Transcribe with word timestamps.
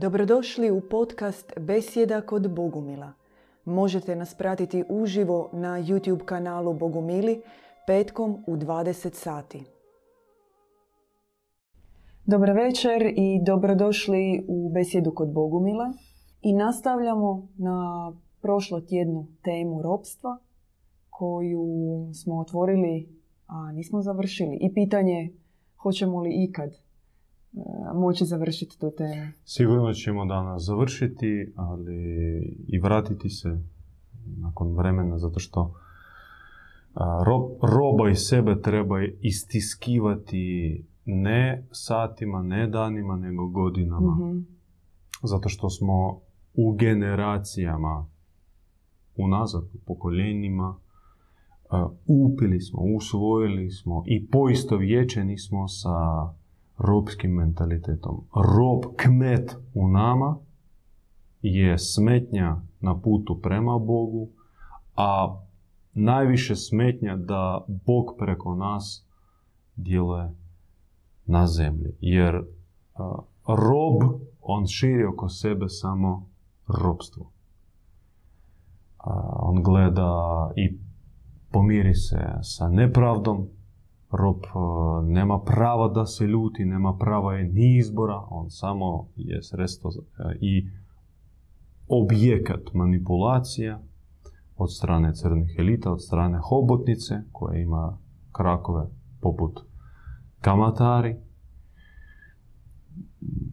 Dobrodošli 0.00 0.70
u 0.70 0.80
podcast 0.80 1.52
Besjeda 1.60 2.20
kod 2.20 2.54
Bogumila. 2.54 3.12
Možete 3.64 4.16
nas 4.16 4.34
pratiti 4.34 4.84
uživo 4.88 5.50
na 5.52 5.68
YouTube 5.68 6.24
kanalu 6.24 6.74
Bogumili 6.74 7.42
petkom 7.86 8.44
u 8.46 8.56
20 8.56 9.14
sati. 9.14 9.64
Dobar 12.26 12.50
večer 12.50 13.02
i 13.16 13.40
dobrodošli 13.46 14.44
u 14.48 14.70
Besjedu 14.74 15.12
kod 15.14 15.32
Bogumila. 15.32 15.92
I 16.42 16.54
nastavljamo 16.54 17.48
na 17.56 18.12
prošlo 18.42 18.80
tjednu 18.80 19.26
temu 19.42 19.82
ropstva 19.82 20.38
koju 21.10 21.66
smo 22.14 22.40
otvorili, 22.40 23.08
a 23.46 23.72
nismo 23.72 24.02
završili. 24.02 24.58
I 24.60 24.74
pitanje 24.74 25.32
hoćemo 25.76 26.20
li 26.20 26.44
ikad 26.44 26.87
moći 27.94 28.24
završiti 28.24 28.78
tu 28.78 28.92
temu. 28.96 29.32
Sigurno 29.44 29.92
ćemo 29.92 30.26
danas 30.26 30.62
završiti, 30.64 31.52
ali 31.56 31.96
i 32.68 32.78
vratiti 32.78 33.28
se 33.28 33.58
nakon 34.36 34.76
vremena, 34.76 35.18
zato 35.18 35.40
što 35.40 35.74
ro- 37.26 37.56
roba 37.62 38.10
iz 38.10 38.18
sebe 38.18 38.60
treba 38.60 38.96
istiskivati 39.20 40.84
ne 41.04 41.66
satima, 41.70 42.42
ne 42.42 42.66
danima, 42.66 43.16
nego 43.16 43.48
godinama. 43.48 44.14
Mhm. 44.14 44.38
Zato 45.22 45.48
što 45.48 45.70
smo 45.70 46.20
u 46.54 46.72
generacijama 46.72 48.06
unazad, 49.16 49.62
u 49.62 49.78
pokoljenjima, 49.86 50.76
upili 52.06 52.60
smo, 52.60 52.82
usvojili 52.96 53.70
smo 53.70 54.02
i 54.06 54.26
poistovjećeni 54.26 55.38
smo 55.38 55.68
sa 55.68 56.28
robskim 56.78 57.30
mentalitetom. 57.30 58.24
Rob 58.34 58.96
kmet 58.96 59.56
u 59.74 59.88
nama 59.88 60.38
je 61.42 61.78
smetnja 61.78 62.60
na 62.80 63.00
putu 63.00 63.40
prema 63.40 63.78
Bogu, 63.78 64.28
a 64.96 65.38
najviše 65.92 66.56
smetnja 66.56 67.16
da 67.16 67.64
Bog 67.68 68.04
preko 68.18 68.54
nas 68.54 69.06
djeluje 69.76 70.34
na 71.26 71.46
zemlji. 71.46 71.96
Jer 72.00 72.44
rob, 73.46 74.20
on 74.40 74.66
širi 74.66 75.04
oko 75.04 75.28
sebe 75.28 75.68
samo 75.68 76.28
robstvo. 76.66 77.30
On 79.36 79.62
gleda 79.62 80.12
i 80.56 80.78
pomiri 81.50 81.94
se 81.94 82.38
sa 82.42 82.68
nepravdom, 82.68 83.48
rob 84.10 84.36
a, 84.44 84.58
nema 85.02 85.40
prava 85.40 85.88
da 85.88 86.06
se 86.06 86.24
ljuti, 86.26 86.64
nema 86.64 86.96
prava 86.96 87.34
je 87.34 87.44
ni 87.44 87.76
izbora, 87.76 88.26
on 88.30 88.50
samo 88.50 89.08
je 89.16 89.42
sredstvo 89.42 89.90
za- 89.90 90.02
i 90.40 90.68
objekat 91.88 92.60
manipulacija 92.74 93.82
od 94.56 94.74
strane 94.74 95.14
crnih 95.14 95.54
elita, 95.58 95.92
od 95.92 96.02
strane 96.02 96.38
hobotnice 96.42 97.14
koja 97.32 97.58
ima 97.58 97.98
krakove 98.32 98.86
poput 99.20 99.60
kamatari, 100.40 101.16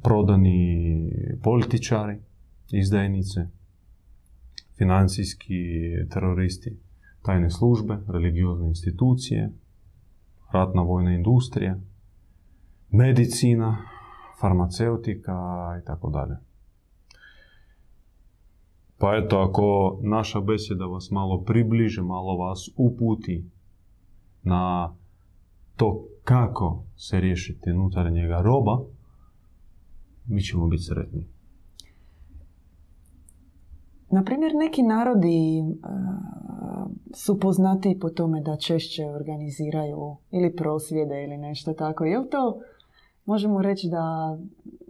prodani 0.04 1.12
političari, 1.44 2.20
izdajnice, 2.72 3.48
financijski 4.78 5.54
teroristi, 6.10 6.78
tajne 7.22 7.50
službe, 7.50 7.98
religiozne 8.08 8.68
institucije, 8.68 9.52
ratna 10.56 10.82
vojna 10.82 11.14
industrija, 11.14 11.76
medicina, 12.90 13.78
farmaceutika 14.40 15.34
i 15.82 15.86
tako 15.86 16.10
dalje. 16.10 16.38
Pa 18.98 19.16
eto, 19.16 19.40
ako 19.40 20.00
naša 20.04 20.42
besjeda 20.42 20.86
vas 20.86 21.12
malo 21.12 21.42
približe, 21.44 22.02
malo 22.02 22.38
vas 22.38 22.70
uputi 22.78 23.50
na 24.44 24.94
to 25.76 26.06
kako 26.24 26.84
se 26.96 27.20
riješiti 27.20 27.72
unutarnjega 27.72 28.42
roba, 28.42 28.80
mi 30.28 30.42
ćemo 30.42 30.68
biti 30.68 30.84
sretni. 30.84 31.28
Na 34.12 34.24
primjer, 34.24 34.52
neki 34.56 34.84
narodi 34.84 35.60
e, 35.60 35.64
su 37.14 37.40
poznati 37.40 37.98
po 38.02 38.10
tome 38.10 38.42
da 38.42 38.58
češće 38.58 39.06
organiziraju 39.06 40.16
ili 40.32 40.56
prosvjede 40.56 41.24
ili 41.24 41.38
nešto 41.38 41.74
tako. 41.74 42.06
Je 42.06 42.30
to, 42.30 42.60
možemo 43.26 43.62
reći 43.62 43.90
da 43.90 44.38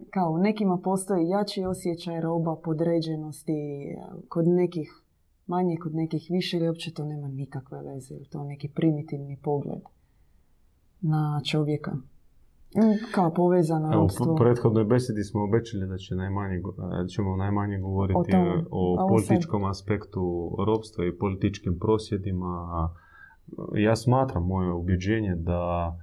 kao 0.10 0.32
u 0.32 0.38
nekima 0.38 0.78
postoji 0.84 1.28
jači 1.28 1.66
osjećaj 1.66 2.22
roba, 2.22 2.56
podređenosti, 2.64 3.54
kod 4.30 4.48
nekih 4.48 5.02
manje, 5.48 5.78
kod 5.84 5.96
nekih 5.96 6.28
više 6.30 6.58
ili 6.58 6.68
uopće 6.68 6.94
to 6.94 7.06
nema 7.06 7.28
nikakve 7.28 7.82
veze, 7.82 8.16
je 8.16 8.30
to 8.30 8.44
neki 8.44 8.70
primitivni 8.70 9.38
pogled 9.44 9.82
na 11.02 11.42
čovjeka. 11.46 11.92
Mm, 12.76 13.12
Kao 13.12 13.34
povezano 13.34 13.94
Evo, 13.94 14.08
u 14.34 14.36
prethodnoj 14.36 14.84
besedi 14.84 15.24
smo 15.24 15.44
obećali 15.44 15.88
da 15.88 15.98
će 15.98 16.16
najmanje, 16.16 16.62
da 17.02 17.08
ćemo 17.08 17.36
najmanje 17.36 17.80
govoriti 17.80 18.32
O 18.72 18.96
o, 19.00 19.08
političkom 19.10 19.64
aspektu 19.64 20.56
robstva 20.68 21.06
i 21.06 21.18
političkim 21.18 21.80
prosvjedima. 21.80 22.90
Ja 23.76 23.96
smatram 23.96 24.48
moje 24.48 24.72
ubjeđenje 24.72 25.36
da 25.36 25.96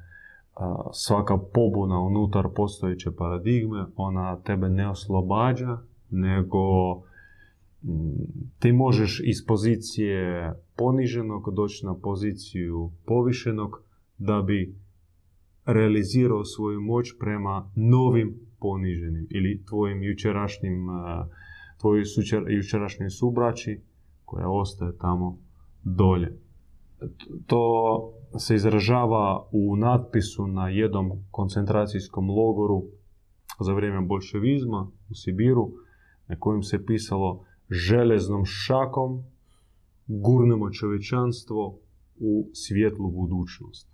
svaka 0.93 1.39
pobuna 1.55 2.01
unutar 2.01 2.49
postojeće 2.57 3.11
paradigme, 3.11 3.87
ona 3.97 4.37
tebe 4.37 4.69
ne 4.69 4.91
oslobađa, 4.91 5.79
nego 6.11 6.95
mm, 7.83 8.13
ti 8.59 8.73
možeš 8.73 9.21
iz 9.25 9.47
pozicije 9.47 10.53
poniženog 10.77 11.55
doći 11.55 11.87
na 11.87 11.95
poziciju 11.95 12.91
povišenog 13.07 13.83
da 14.19 14.43
bi 14.43 14.82
realizirao 15.65 16.45
svoju 16.45 16.81
moć 16.81 17.07
prema 17.19 17.71
novim 17.77 18.41
poniženim 18.61 19.27
ili 19.31 19.65
tvojim 19.69 20.03
jučerašnjim 20.03 20.89
a, 20.89 21.29
tvojoj 21.81 22.05
sučer- 22.05 22.51
jučerašnjoj 22.57 23.11
subraći 23.11 23.81
koja 24.25 24.49
ostaje 24.49 24.99
tamo 24.99 25.39
dolje. 25.83 26.39
To 27.47 27.65
se 28.39 28.55
izražava 28.55 29.49
u 29.53 29.77
natpisu 29.77 30.47
na 30.47 30.69
jednom 30.69 31.11
koncentracijskom 31.31 32.31
logoru 32.31 32.83
za 33.61 33.73
vrijeme 33.73 34.01
bolševizma 34.01 34.91
u 35.11 35.15
Sibiru, 35.15 35.73
na 36.29 36.37
kojem 36.39 36.63
se 36.63 36.87
pisalo 36.87 37.45
železnom 37.71 38.45
šakom 38.45 39.25
gurnemo 40.07 40.71
čovječanstvo 40.71 41.79
u 42.19 42.51
svjetlu 42.53 43.11
budućnost. 43.11 43.92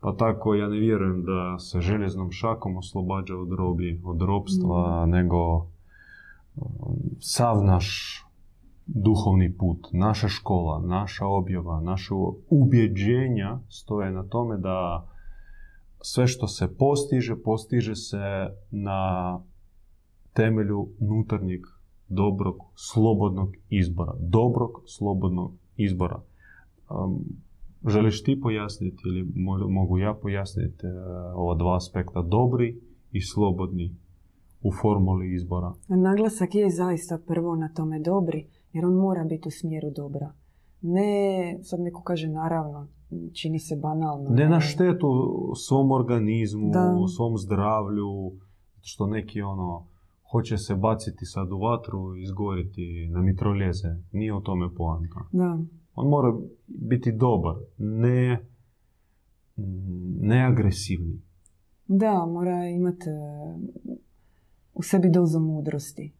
Pa 0.00 0.12
tako 0.12 0.54
ja 0.54 0.68
ne 0.68 0.78
vjerujem 0.78 1.24
da 1.24 1.58
se 1.58 1.80
željeznom 1.80 2.30
šakom 2.30 2.76
oslobađa 2.76 3.36
od 3.36 3.52
robi, 3.52 4.00
od 4.04 4.22
ropstva, 4.22 5.06
nego 5.06 5.56
um, 5.56 5.66
sav 7.20 7.64
naš 7.64 8.16
duhovni 8.86 9.56
put, 9.58 9.86
naša 9.92 10.28
škola, 10.28 10.80
naša 10.86 11.26
objava, 11.26 11.80
naše 11.80 12.14
ubjeđenja 12.50 13.58
stoje 13.68 14.12
na 14.12 14.22
tome 14.22 14.56
da 14.56 15.06
sve 16.00 16.26
što 16.26 16.46
se 16.46 16.76
postiže, 16.76 17.36
postiže 17.42 17.94
se 17.94 18.48
na 18.70 19.40
temelju 20.32 20.88
unutarnjeg 20.98 21.60
dobrog, 22.08 22.56
slobodnog 22.74 23.54
izbora. 23.68 24.12
Dobrog, 24.18 24.70
slobodnog 24.86 25.52
izbora. 25.76 26.20
Um, 26.90 27.24
želiš 27.86 28.22
ti 28.22 28.40
pojasniti 28.40 29.02
ili 29.06 29.24
mo- 29.24 29.68
mogu 29.68 29.98
ja 29.98 30.14
pojasniti 30.14 30.86
e, 30.86 30.90
ova 31.34 31.54
dva 31.54 31.76
aspekta, 31.76 32.22
dobri 32.22 32.80
i 33.12 33.20
slobodni 33.22 33.96
u 34.62 34.70
formuli 34.82 35.34
izbora? 35.34 35.72
Naglasak 35.88 36.54
je 36.54 36.70
zaista 36.70 37.18
prvo 37.26 37.56
na 37.56 37.68
tome 37.68 38.00
dobri, 38.00 38.46
jer 38.72 38.84
on 38.84 38.94
mora 38.94 39.24
biti 39.24 39.48
u 39.48 39.50
smjeru 39.50 39.90
dobra. 39.90 40.32
Ne, 40.82 41.12
sad 41.62 41.80
neko 41.80 42.02
kaže 42.02 42.28
naravno, 42.28 42.88
čini 43.32 43.58
se 43.58 43.76
banalno. 43.76 44.30
Ne 44.30 44.48
na 44.48 44.60
štetu 44.60 45.08
svom 45.56 45.90
organizmu, 45.90 46.70
Da. 46.72 46.94
svom 47.16 47.38
zdravlju, 47.38 48.32
što 48.80 49.06
neki 49.06 49.42
ono 49.42 49.86
hoće 50.32 50.56
se 50.58 50.74
baciti 50.74 51.24
sad 51.24 51.52
u 51.52 51.58
vatru 51.58 52.16
i 52.16 52.22
izgoriti 52.22 53.08
na 53.10 53.22
mitroljeze. 53.22 53.88
Nije 54.12 54.34
o 54.34 54.40
tome 54.40 54.74
poanta. 54.74 55.20
Da, 55.32 55.58
On 56.00 56.08
mora 56.08 56.32
biti 56.68 57.12
dobar, 57.12 57.54
ne, 57.78 58.38
ne 60.20 60.44
agresivni. 60.44 61.20
da 61.86 62.26
mora 62.26 62.66
imati 62.68 63.08
e, 63.08 63.12
u 64.74 64.82
sebi 64.82 65.10
dozu 65.10 65.40
mudrosti. 65.40 66.12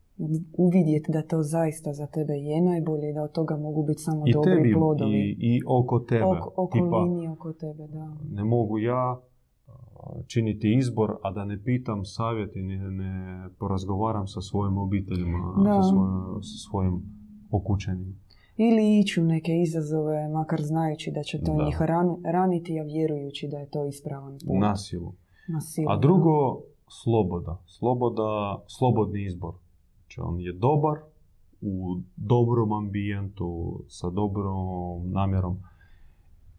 Uvidjeti 0.55 1.13
da 1.13 1.23
to 1.23 1.43
zaista 1.43 1.93
za 1.93 2.07
tebe 2.07 2.33
je 2.35 2.61
najbolje 2.63 3.11
i 3.11 3.15
da 3.15 3.23
od 3.23 3.33
toga 3.33 3.57
mogu 3.57 3.83
biti 3.83 4.03
samo 4.03 4.23
I 4.27 4.33
dobri 4.33 4.57
tebi, 4.57 4.73
plodovi. 4.73 5.13
i, 5.13 5.37
i 5.41 5.61
oko 5.69 5.99
tebe. 6.01 6.25
Ok, 6.57 6.73
Tipa, 6.73 6.87
okolini 6.87 7.29
oko 7.29 7.53
tebe, 7.53 7.87
da. 7.87 8.17
ne 8.31 8.45
mogu 8.45 8.79
ja 8.79 9.21
činiti 10.27 10.75
izbor, 10.75 11.17
a 11.23 11.33
da 11.33 11.45
ne 11.45 11.63
pitam 11.63 12.05
savjet 12.05 12.57
i 12.57 12.63
ne, 12.63 12.79
ne 12.91 13.13
porazgovaram 13.59 14.27
sa 14.27 14.41
svojim 14.41 14.79
obiteljima, 14.79 15.55
Da. 15.65 15.75
sa, 15.75 15.89
svojim, 15.89 16.13
sa 16.43 16.69
svojim 16.69 17.03
okućenima. 17.51 18.15
Ili 18.63 18.99
ići 18.99 19.21
u 19.21 19.25
neke 19.25 19.53
izazove, 19.57 20.29
makar 20.29 20.63
znajući 20.63 21.11
da 21.11 21.23
će 21.23 21.39
to 21.39 21.55
Da. 21.55 21.65
njih 21.65 21.77
ran- 21.81 22.21
raniti, 22.25 22.81
a 22.81 22.85
vjerujući 22.85 23.49
da 23.49 23.59
je 23.59 23.71
to 23.71 23.87
ispravan 23.87 24.33
put. 24.47 24.61
Na 24.61 24.77
silu. 24.77 25.13
Na 25.49 25.61
silu, 25.61 25.87
A 25.91 25.97
drugo, 25.97 26.61
sloboda. 26.89 27.63
Sloboda, 27.69 28.29
slobodni 28.69 29.25
izbor. 29.25 29.55
Znači 29.97 30.21
on 30.21 30.41
je 30.41 30.53
dobar 30.53 30.99
u 31.61 31.97
dobrom 32.17 32.73
ambijentu, 32.73 33.49
sa 33.89 34.11
dobrom 34.11 34.67
namjerom. 35.11 35.59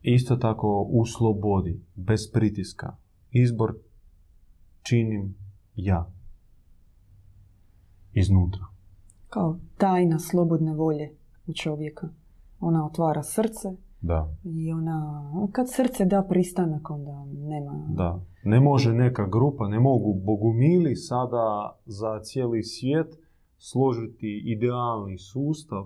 Isto 0.02 0.36
tako 0.36 0.88
u 0.90 1.06
slobodi, 1.06 1.82
bez 1.96 2.32
pritiska. 2.34 2.96
Izbor 3.32 3.76
činim 4.84 5.36
ja. 5.76 6.12
Iznutra. 8.14 8.66
Kao 9.30 9.58
tajna 9.78 10.20
slobodne 10.20 10.74
volje 10.74 11.16
čovjeka. 11.56 12.10
Ona 12.60 12.86
otvara 12.86 13.24
srce 13.24 13.70
Da, 14.02 14.36
i 14.44 14.72
ona, 14.72 15.24
kad 15.52 15.70
srce 15.70 16.06
da 16.06 16.26
pristanak, 16.30 16.90
onda 16.90 17.26
nema... 17.26 17.88
da. 17.90 18.22
Ne 18.44 18.60
može 18.60 18.94
neka 18.94 19.28
grupa, 19.28 19.68
ne 19.68 19.80
mogu 19.80 20.14
bogumili 20.14 20.96
sada 20.96 21.76
za 21.86 22.20
cijeli 22.20 22.64
svijet 22.64 23.18
složiti 23.58 24.44
idealni 24.46 25.18
sustav 25.18 25.86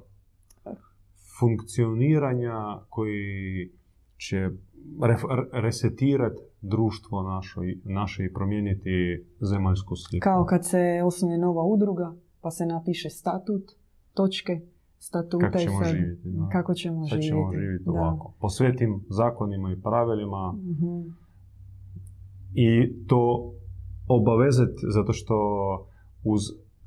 funkcioniranja 1.39 2.79
koji 2.89 3.71
će 4.17 4.49
resetirati 5.51 6.41
društvo 6.61 7.23
našoj, 7.23 7.79
naše 7.83 8.25
i 8.25 8.33
promijeniti 8.33 9.25
zemaljsku 9.39 9.95
sliku. 9.95 10.23
Kao 10.23 10.45
kad 10.45 10.65
se 10.65 11.01
osnuje 11.05 11.37
nova 11.37 11.63
udruga, 11.63 12.15
pa 12.41 12.51
se 12.51 12.65
napiše 12.65 13.09
statut, 13.09 13.71
točke, 14.13 14.61
statuta 14.99 15.45
Kako 15.45 15.57
i 15.57 15.61
ćemo 15.61 15.79
sad- 15.79 15.87
živjeti, 15.87 16.21
da. 16.25 16.49
Kako 16.49 16.73
ćemo 16.73 16.99
Sad 16.99 17.09
živjeti. 17.09 17.27
ćemo 17.27 17.51
živjeti 17.53 17.89
ovako. 17.89 18.33
Po 18.39 18.49
svetim 18.49 19.03
zakonima 19.09 19.71
i 19.71 19.81
pravilima 19.81 20.53
Mhm. 20.53 21.09
i 22.53 22.69
to 23.07 23.51
obavezati 24.09 24.73
zato 24.89 25.13
što 25.13 25.35
uz 26.23 26.41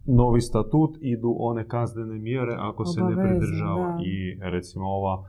novi 0.06 0.40
statut 0.40 0.96
idu 1.00 1.37
one 1.38 1.69
kaznene 1.69 2.19
mjere 2.19 2.56
ako 2.58 2.84
se 2.84 3.00
ne 3.02 3.14
pridržava. 3.14 3.87
da. 3.87 3.99
I 4.02 4.16
recimo 4.43 4.87
ova 4.87 5.25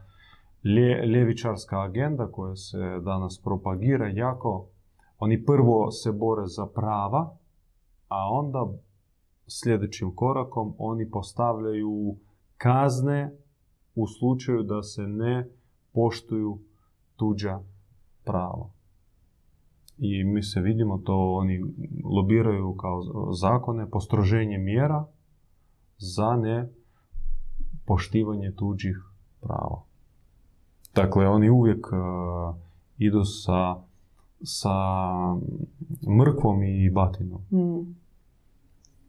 lje, 0.65 1.05
ljevičarska 1.07 1.79
agenda 1.79 2.27
koja 2.27 2.55
se 2.55 2.77
danas 3.01 3.41
propagira 3.43 4.07
jako, 4.07 4.65
oni 5.19 5.45
prvo 5.45 5.91
se 5.91 6.11
bore 6.11 6.43
za 6.47 6.65
prava, 6.67 7.37
a 8.07 8.29
onda 8.31 8.67
sljedećim 9.49 10.15
korakom 10.15 10.73
oni 10.77 11.09
postavljaju 11.09 12.15
kazne 12.59 13.31
u 13.95 14.07
slučaju 14.07 14.63
da 14.63 14.83
se 14.83 15.01
ne 15.01 15.49
poštuju 15.93 16.59
tuđa 17.15 17.59
prava. 18.23 18.69
I 19.97 20.23
mi 20.23 20.43
se 20.43 20.61
vidimo 20.61 20.97
to, 20.97 21.33
oni 21.33 21.61
lobiraju 22.03 22.75
kao 22.75 23.03
zakone, 23.33 23.89
postroženje 23.89 24.57
mjera 24.57 25.05
za 25.97 26.35
ne 26.35 26.69
poštivanje 27.85 28.51
tuđih 28.51 28.97
prava. 29.41 29.81
Dakle, 30.95 31.27
oni 31.27 31.49
uvijek 31.49 31.87
uh, 31.87 32.55
idu 32.97 33.23
sa, 33.23 33.75
sa 34.43 34.75
mrkvom 36.19 36.63
i 36.63 36.89
batinom. 36.89 37.41
Mm. 37.51 37.95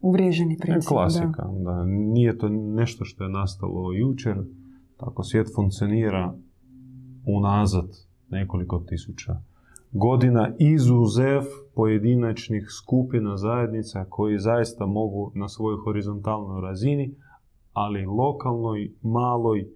Uvriježeni 0.01 0.57
To 0.57 0.63
je 0.63 0.71
princip. 0.71 0.89
klasika. 0.89 1.49
Da. 1.63 1.85
Nije 1.85 2.37
to 2.37 2.49
nešto 2.49 3.05
što 3.05 3.23
je 3.23 3.29
nastalo 3.29 3.93
jučer. 3.93 4.37
Tako 4.97 5.23
svijet 5.23 5.47
funkcionira 5.55 6.33
unazad 7.25 7.89
nekoliko 8.29 8.79
tisuća 8.79 9.41
godina 9.91 10.51
izuzev 10.59 11.41
pojedinačnih 11.75 12.67
skupina 12.69 13.37
zajednica 13.37 14.05
koji 14.09 14.39
zaista 14.39 14.85
mogu 14.85 15.31
na 15.35 15.49
svojoj 15.49 15.77
horizontalnoj 15.83 16.61
razini, 16.61 17.15
ali 17.73 18.05
lokalnoj, 18.05 18.91
maloj 19.01 19.67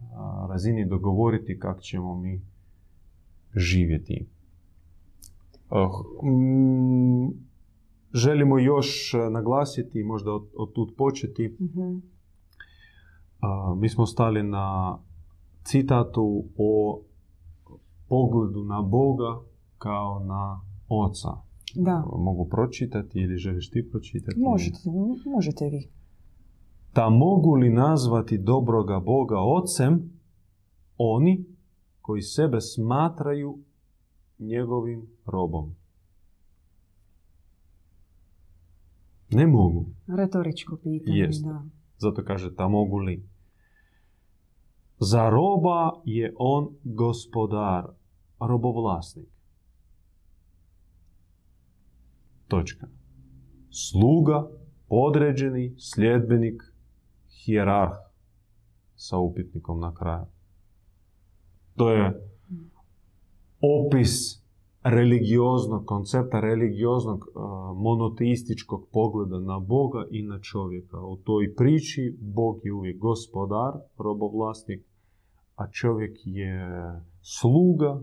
a, 0.00 0.46
razini 0.50 0.86
dogovoriti 0.86 1.58
kako 1.58 1.80
ćemo 1.80 2.20
mi 2.20 2.42
živjeti. 3.54 4.26
Mm, 6.24 7.47
želimo 8.14 8.58
još 8.58 9.14
e, 9.14 9.30
naglasiti, 9.30 10.02
možda 10.02 10.32
od, 10.32 10.48
od 10.56 10.72
tud 10.72 10.88
početi. 10.96 11.56
Mhm. 11.60 11.98
a, 13.40 13.74
mi 13.78 13.88
smo 13.88 14.06
stali 14.06 14.42
na 14.42 14.98
citatu 15.64 16.44
o 16.56 17.00
pogledu 18.08 18.64
na 18.64 18.82
Boga 18.82 19.40
kao 19.78 20.24
na 20.24 20.60
Oca. 20.88 21.28
Da. 21.74 22.04
Mogu 22.18 22.48
pročitati 22.48 23.20
ili 23.20 23.36
želiš 23.36 23.70
ti 23.70 23.88
pročitati? 23.90 24.40
Možete, 24.40 24.78
možete 25.34 25.64
vi. 25.64 25.88
Ta 26.92 27.10
mogu 27.10 27.54
li 27.54 27.70
nazvati 27.70 28.38
dobroga 28.38 29.00
Boga 29.00 29.38
Ocem 29.38 30.10
oni 30.98 31.44
koji 32.00 32.22
sebe 32.22 32.60
smatraju 32.60 33.58
njegovim 34.38 35.06
robom? 35.26 35.74
Ne 39.30 39.46
mogu. 39.46 39.86
Retoričko 40.06 40.76
pitanje, 40.76 41.18
Jest. 41.18 41.44
da. 41.44 41.62
Zato 41.98 42.24
kaže 42.24 42.54
ta 42.54 42.68
mogu 42.68 42.98
li. 42.98 43.28
Za 44.98 45.30
roba 45.30 45.92
je 46.04 46.34
on 46.38 46.68
gospodar, 46.84 47.84
robovlasnik. 48.40 49.28
Točka. 52.48 52.86
Sluga, 53.70 54.48
podređeni, 54.88 55.74
sljedbenik, 55.78 56.62
hijerarh 57.28 57.96
sa 58.94 59.18
upitnikom 59.18 59.80
na 59.80 59.94
kraju. 59.94 60.24
To 61.76 61.90
je 61.90 62.20
opis 63.60 64.37
religioznog 64.90 65.86
koncepta, 65.86 66.40
religioznog 66.40 67.24
monoteističkog 67.76 68.88
pogleda 68.92 69.38
na 69.38 69.58
Boga 69.58 70.06
i 70.10 70.22
na 70.22 70.40
čovjeka. 70.40 71.00
U 71.00 71.16
toj 71.16 71.54
priči 71.54 72.16
Bog 72.20 72.60
je 72.64 72.72
uvijek 72.72 72.98
gospodar, 72.98 73.72
robovlasnik, 73.98 74.84
a 75.56 75.70
čovjek 75.70 76.18
je 76.24 76.70
sluga, 77.20 78.00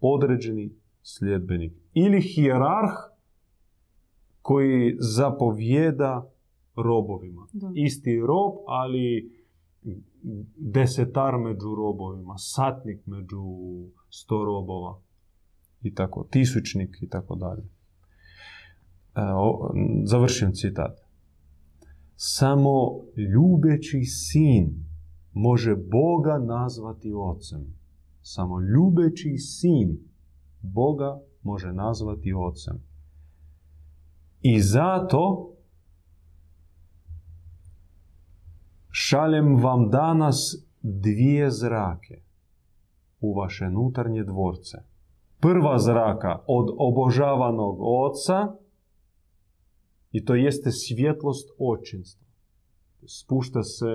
podređeni 0.00 0.70
sljedbenik. 1.02 1.72
Ili 1.94 2.20
hijerarh 2.20 2.94
koji 4.42 4.96
zapovjeda 4.98 6.30
robovima. 6.76 7.46
Da. 7.52 7.70
Isti 7.74 8.20
rob, 8.20 8.52
ali 8.66 9.32
desetar 10.56 11.38
među 11.38 11.74
robovima, 11.74 12.34
satnik 12.38 13.06
među 13.06 13.44
sto 14.10 14.44
robova 14.44 15.05
i 15.82 15.94
tako, 15.94 16.26
tisućnik 16.30 16.98
i 17.00 17.08
tako 17.08 17.34
dalje. 17.34 17.62
E, 19.14 19.20
Završim 20.04 20.52
citat. 20.52 21.00
Samo 22.16 23.02
ljubeći 23.16 24.04
sin 24.04 24.84
može 25.32 25.76
Boga 25.76 26.38
nazvati 26.38 27.12
ocem. 27.14 27.74
Samo 28.22 28.60
ljubeći 28.60 29.38
sin 29.38 29.98
Boga 30.62 31.20
može 31.42 31.72
nazvati 31.72 32.32
ocem. 32.32 32.82
I 34.42 34.60
zato 34.60 35.52
šaljem 38.90 39.56
vam 39.56 39.90
danas 39.90 40.66
dvije 40.82 41.50
zrake 41.50 42.20
u 43.20 43.34
vaše 43.34 43.70
nutarnje 43.70 44.24
dvorce. 44.24 44.78
Prva 45.40 45.78
zraka 45.78 46.38
od 46.46 46.74
obožavanog 46.78 47.76
oca 47.80 48.56
i 50.12 50.24
to 50.24 50.34
jeste 50.34 50.70
svjetlost 50.70 51.50
očinstva. 51.58 52.26
Spušta 53.06 53.62
se 53.62 53.86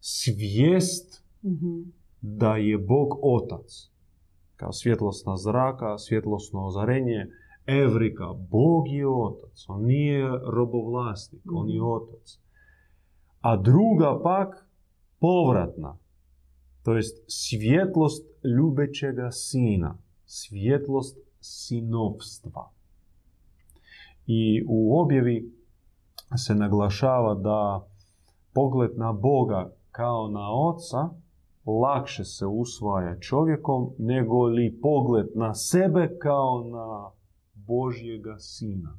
svijest 0.00 1.24
Mhm. 1.42 1.80
da 2.20 2.56
je 2.56 2.78
Bog 2.78 3.08
otac. 3.22 3.90
Kao 4.56 4.72
svjetlosna 4.72 5.36
zraka, 5.36 5.98
svjetlosno 5.98 6.66
ozarenje, 6.66 7.26
Evrika, 7.66 8.24
Bog 8.50 8.88
je 8.88 9.08
otac, 9.08 9.64
on 9.68 9.84
nije 9.84 10.28
robovlasnik, 10.52 11.42
on 11.52 11.68
je 11.70 11.80
Mhm. 11.80 11.86
otac. 11.90 12.38
A 13.40 13.56
druga 13.56 14.20
pak, 14.22 14.68
povratna, 15.20 15.96
to 16.82 16.94
jest 16.96 17.24
svjetlost 17.28 18.26
ljubećega 18.56 19.30
sina, 19.30 19.98
svjetlost 20.26 21.18
sinovstva. 21.40 22.70
I 24.26 24.64
u 24.68 25.00
objavi 25.00 25.52
se 26.36 26.54
naglašava 26.54 27.34
da 27.34 27.86
pogled 28.52 28.90
na 28.98 29.12
Boga 29.12 29.72
kao 29.90 30.28
na 30.28 30.52
oca 30.52 31.08
lakše 31.66 32.24
se 32.24 32.46
usvaja 32.46 33.20
čovjekom 33.20 33.90
nego 33.98 34.46
li 34.46 34.78
pogled 34.82 35.26
na 35.34 35.54
sebe 35.54 36.18
kao 36.22 36.64
na 36.70 37.10
Božjega 37.54 38.38
sina. 38.38 38.98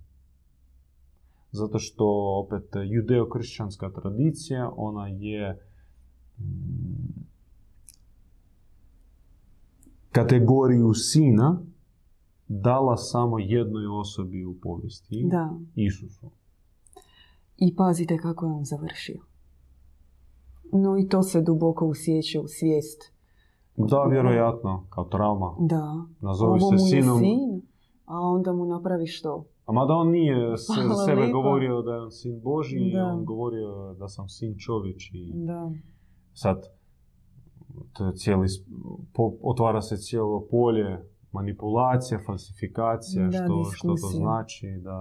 Zato 1.52 1.80
što 1.80 2.06
opet 2.46 2.76
judeo-kršćanska 2.76 3.92
tradicija, 4.02 4.72
ona 4.76 5.08
je 5.08 5.68
mm, 6.40 7.28
kategoriju 10.18 10.94
sina 10.94 11.62
dala 12.48 12.98
samo 12.98 13.40
jednoj 13.40 13.88
osobi 13.90 14.46
u 14.46 14.56
povijesti. 14.56 15.26
Da. 15.26 15.50
Isusu. 15.78 16.30
I 17.58 17.76
pazite 17.76 18.18
kako 18.18 18.46
je 18.46 18.52
on 18.52 18.64
završio. 18.66 19.20
No 20.74 20.98
i 20.98 21.08
to 21.08 21.24
se 21.24 21.42
duboko 21.42 21.86
usjeće 21.88 22.40
u 22.40 22.48
svijest. 22.48 23.02
Da, 23.78 24.04
vjerojatno, 24.04 24.86
kao 24.90 25.04
trauma. 25.06 25.56
Da. 25.60 26.06
Nazovi 26.22 26.60
Ovo 26.62 26.72
se 26.72 26.86
sinom. 26.86 27.20
sin, 27.20 27.62
a 28.06 28.20
onda 28.20 28.54
mu 28.54 28.66
napravi 28.66 29.08
što? 29.08 29.46
A 29.66 29.72
mada 29.72 29.94
on 29.94 30.10
nije 30.10 30.58
s- 30.58 30.68
Hvala 30.76 31.06
sebe 31.06 31.22
lijepa. 31.22 31.34
govorio 31.34 31.82
da 31.82 31.92
je 31.94 32.02
on 32.02 32.12
sin 32.12 32.42
Boži, 32.42 32.92
Da. 32.94 33.06
on 33.06 33.26
govorio 33.26 33.94
da 33.94 34.08
sam 34.08 34.30
sin 34.30 34.56
čovječji. 34.58 35.32
Da. 35.36 35.72
Sad, 36.34 36.64
cijeli, 38.16 38.48
po- 39.14 39.38
otvara 39.42 39.82
se 39.82 39.98
cijelo 39.98 40.48
polje 40.52 41.00
manipulacija, 41.32 42.20
falsifikacija, 42.26 43.28
Da, 43.28 43.32
što, 43.32 43.64
što 43.74 43.88
to 43.88 44.08
znači 44.08 44.80
da 44.84 45.00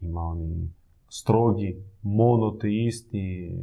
ima 0.00 0.20
oni 0.20 0.70
strogi, 1.08 1.82
monoteisti, 2.02 3.56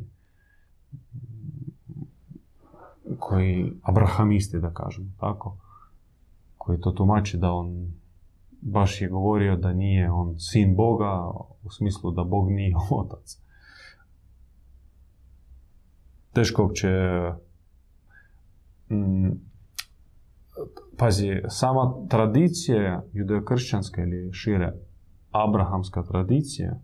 koji, 3.20 3.74
abrahamisti 3.84 4.60
da 4.60 4.74
kažem, 4.74 5.16
tako, 5.20 5.58
koji 6.58 6.80
to 6.80 6.92
tumači 6.92 7.38
da 7.38 7.52
on 7.52 7.94
baš 8.62 9.02
je 9.02 9.10
govorio 9.10 9.56
da 9.56 9.74
nije 9.74 10.12
on 10.12 10.40
sin 10.40 10.76
Boga, 10.76 11.32
u 11.64 11.70
smislu 11.70 12.12
da 12.12 12.24
Bog 12.24 12.52
nije 12.52 12.76
otac. 13.02 13.38
Teško 16.34 16.64
uopće 16.64 16.90
pazi, 20.98 21.42
sama 21.48 21.94
tradicija 22.10 23.04
judeokršćanska 23.14 24.02
ili 24.02 24.34
šire 24.34 24.74
abrahamska 25.32 26.04
tradicija, 26.04 26.80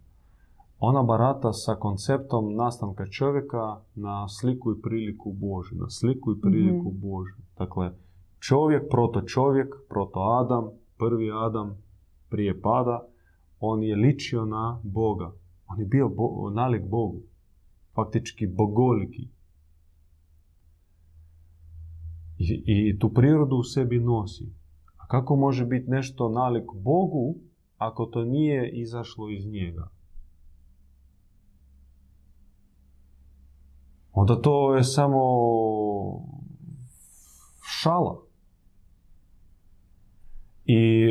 ona 0.80 1.04
barata 1.04 1.54
sa 1.54 1.76
konceptom 1.76 2.56
nastanka 2.56 3.06
čovjeka 3.06 3.80
na 3.96 4.28
sliku 4.28 4.72
i 4.72 4.82
priliku 4.82 5.34
Božju, 5.34 5.78
na 5.78 5.90
sliku 5.90 6.32
i 6.32 6.42
priliku 6.42 6.92
Božju. 6.92 7.36
Dakle, 7.58 7.92
čovjek, 8.40 8.84
proto 8.92 9.22
čovjek, 9.22 9.76
proto 9.90 10.20
Adam, 10.20 10.70
prvi 10.98 11.32
Adam 11.32 11.78
prije 12.30 12.62
pada, 12.62 13.08
on 13.60 13.84
je 13.84 13.96
ličio 13.96 14.46
na 14.46 14.80
Boga. 14.84 15.32
On 15.68 15.80
je 15.80 15.86
bio 15.86 16.10
bo- 16.10 16.50
nalik 16.50 16.90
Bogu. 16.90 17.22
Faktički 17.96 18.48
bogoliki. 18.48 19.30
I, 22.38 22.64
I 22.66 23.00
tu 23.00 23.14
prirodu 23.14 23.56
u 23.56 23.64
sebi 23.64 24.00
nosi. 24.00 24.54
A 24.98 25.08
kako 25.08 25.36
može 25.36 25.66
biti 25.66 25.90
nešto 25.90 26.30
nalik 26.30 26.64
Bogu 26.74 27.36
ako 27.78 28.06
to 28.06 28.24
nije 28.24 28.70
izašlo 28.70 29.30
iz 29.30 29.48
njega? 29.48 29.88
Onda 34.12 34.42
to 34.42 34.76
je 34.76 34.84
samo 34.84 35.22
šala. 37.62 38.22
I 40.66 41.06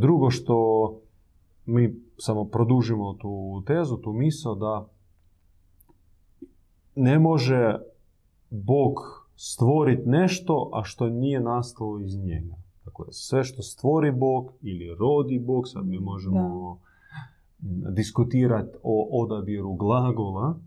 drugo 0.00 0.30
što 0.30 0.54
mi 1.66 1.94
samo 2.18 2.44
produžimo 2.44 3.14
tu 3.14 3.62
tezu, 3.66 3.96
tu 3.96 4.12
misao 4.12 4.54
da 4.54 4.88
ne 6.94 7.18
može 7.18 7.78
Bog 8.50 8.94
stvoriti 9.40 10.02
nešto, 10.08 10.70
a 10.72 10.84
što 10.84 11.08
nije 11.08 11.40
nastalo 11.40 12.00
iz 12.00 12.18
njega. 12.18 12.56
Dakle, 12.84 13.06
sve 13.10 13.44
što 13.44 13.62
stvori 13.62 14.12
Bog 14.12 14.52
ili 14.62 14.94
rodi 14.94 15.38
Bog, 15.38 15.68
sad 15.68 15.86
mi 15.86 15.98
možemo 15.98 16.78
diskutirati 17.96 18.78
o 18.82 19.22
odabiru 19.22 19.74
glagola, 19.74 20.58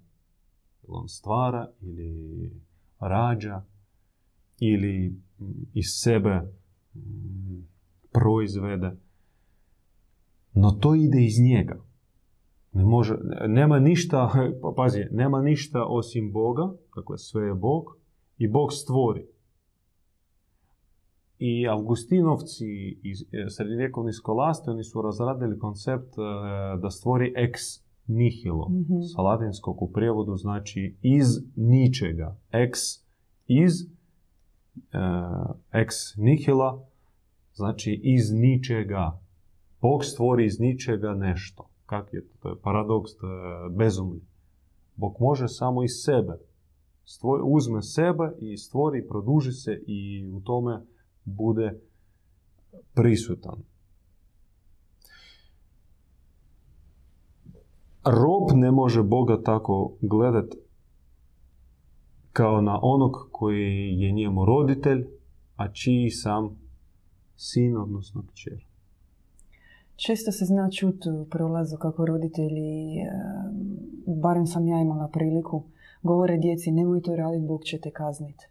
on 0.87 1.07
stvara 1.07 1.69
ili 1.81 2.51
rađa 2.99 3.61
ili 4.59 5.09
mm, 5.39 5.45
iz 5.73 5.85
sebe 5.87 6.41
mm, 6.95 7.67
proizvede. 8.11 8.91
No 10.53 10.71
to 10.71 10.95
ide 10.95 11.25
iz 11.25 11.39
njega. 11.41 11.81
Ne 12.73 12.85
može, 12.85 13.17
nema 13.47 13.79
ništa, 13.79 14.31
pa 14.61 14.73
pazi, 14.75 15.05
nema 15.11 15.41
ništa 15.41 15.85
osim 15.85 16.31
Boga, 16.31 16.71
dakle 16.95 17.17
sve 17.17 17.47
je 17.47 17.53
Bog 17.53 18.00
i 18.43 18.47
Bog 18.47 18.73
stvori. 18.73 19.25
I 21.39 21.67
Augustinovci 21.67 22.65
i 23.03 23.11
e, 23.31 23.49
srednjevjekovni 23.49 24.13
skolasti, 24.13 24.69
oni 24.69 24.83
su 24.83 25.01
razradili 25.01 25.59
koncept 25.59 26.17
e, 26.17 26.21
da 26.81 26.89
stvori 26.89 27.33
ex 27.35 27.61
nihilo. 28.07 28.69
Mhm. 28.69 29.01
Sa 29.01 29.21
latinskog 29.21 29.81
u 29.81 29.91
prijevodu 29.91 30.35
znači 30.35 30.95
iz 31.01 31.27
ničega. 31.55 32.37
Ex 32.51 32.79
iz 33.47 33.73
e, 33.81 33.87
ex 35.71 35.95
nihila 36.17 36.87
znači 37.53 38.01
iz 38.03 38.31
ničega. 38.33 39.19
Bog 39.81 40.05
stvori 40.05 40.45
iz 40.45 40.59
ničega 40.59 41.13
nešto. 41.13 41.69
Kak 41.85 42.13
je 42.13 42.27
to? 42.27 42.33
To 42.39 42.49
je 42.49 42.55
paradoks, 42.63 43.15
to 43.17 43.27
je 43.27 43.69
bezumlje. 43.69 44.21
Bog 44.95 45.15
može 45.19 45.47
samo 45.47 45.83
iz 45.83 45.91
sebe. 46.05 46.50
Stvori, 47.05 47.41
uzme 47.45 47.81
sebe 47.81 48.33
i 48.39 48.57
stvori, 48.57 49.07
produži 49.07 49.51
se 49.51 49.83
i 49.87 50.29
u 50.33 50.41
tome 50.41 50.81
bude 51.25 51.79
prisutan. 52.93 53.63
Rob 58.05 58.51
ne 58.53 58.71
može 58.71 59.03
Boga 59.03 59.41
tako 59.43 59.93
gledat 60.01 60.53
kao 62.33 62.61
na 62.61 62.79
onog 62.81 63.29
koji 63.31 63.99
je 63.99 64.11
njemu 64.11 64.45
roditelj, 64.45 65.07
a 65.55 65.71
čiji 65.71 66.09
sam 66.09 66.59
sin, 67.35 67.77
odnosno 67.77 68.23
kćer. 68.31 68.65
Često 69.95 70.31
se 70.31 70.45
zna 70.45 70.69
čut 70.69 71.05
u 71.05 71.25
prolazu 71.29 71.77
kako 71.77 72.05
roditelji, 72.05 72.97
e, 72.97 73.11
barem 74.05 74.47
sam 74.47 74.67
ja 74.67 74.81
imala 74.81 75.07
priliku, 75.07 75.63
govore 76.03 76.37
djeci 76.37 76.71
nemoj 76.71 77.01
to 77.01 77.15
raditi, 77.15 77.47
Bog 77.47 77.63
će 77.63 77.79
te 77.79 77.91
kazniti. 77.91 78.45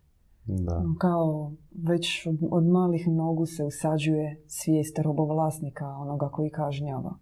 Da. 0.47 0.85
Kao 0.99 1.53
već 1.89 2.27
od- 2.27 2.49
od 2.51 2.65
malih 2.67 3.09
nogu 3.09 3.47
se 3.47 3.65
usađuje 3.65 4.43
svijest 4.47 4.99
robovlasnika, 4.99 5.87
onoga 5.89 6.29
koji 6.29 6.51
kažnjava. 6.51 7.15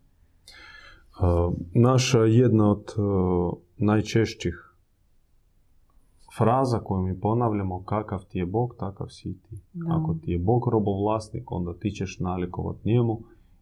Naša 1.75 2.19
jedna 2.19 2.71
od 2.71 2.85
uh, 2.99 3.53
najčešćih 3.77 4.55
fraza 6.39 6.79
koju 6.79 7.03
mi 7.03 7.21
ponavljamo, 7.21 7.83
kakav 7.83 8.25
ti 8.29 8.39
je 8.39 8.47
Bog, 8.47 8.75
takav 8.79 9.07
si 9.09 9.39
ti. 9.43 9.57
Da. 9.73 9.97
Ako 9.97 10.15
ti 10.15 10.31
je 10.31 10.39
Bog 10.39 10.69
robovlasnik, 10.69 11.53
onda 11.53 11.75
ti 11.75 11.91
ćeš 11.91 12.19
nalikovat 12.19 12.77
njemu 12.85 13.21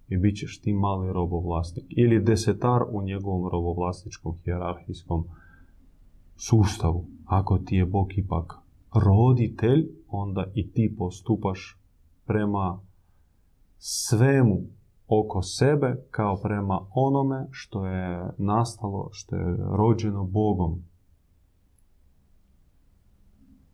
i 0.08 0.16
bit 0.16 0.36
ćeš 0.36 0.60
ti 0.60 0.72
mali 0.72 1.12
robovlasnik. 1.12 1.84
Ili 1.88 2.24
desetar 2.24 2.82
u 2.90 3.02
njegovom 3.02 3.48
robovlasničkom 3.52 4.34
hijerarhijskom 4.44 5.24
sustavu. 6.36 7.06
Ako 7.24 7.58
ti 7.58 7.76
je 7.76 7.86
Bog 7.86 8.18
ipak 8.18 8.54
roditelj, 8.94 9.88
onda 10.08 10.44
i 10.54 10.72
ti 10.72 10.94
postupaš 10.98 11.78
prema 12.26 12.80
svemu 13.78 14.62
oko 15.08 15.42
sebe 15.42 16.06
kao 16.10 16.36
prema 16.42 16.80
onome 16.90 17.46
što 17.50 17.86
je 17.86 18.30
nastalo, 18.38 19.08
što 19.12 19.36
je 19.36 19.56
rođeno 19.72 20.24
Bogom. 20.24 20.82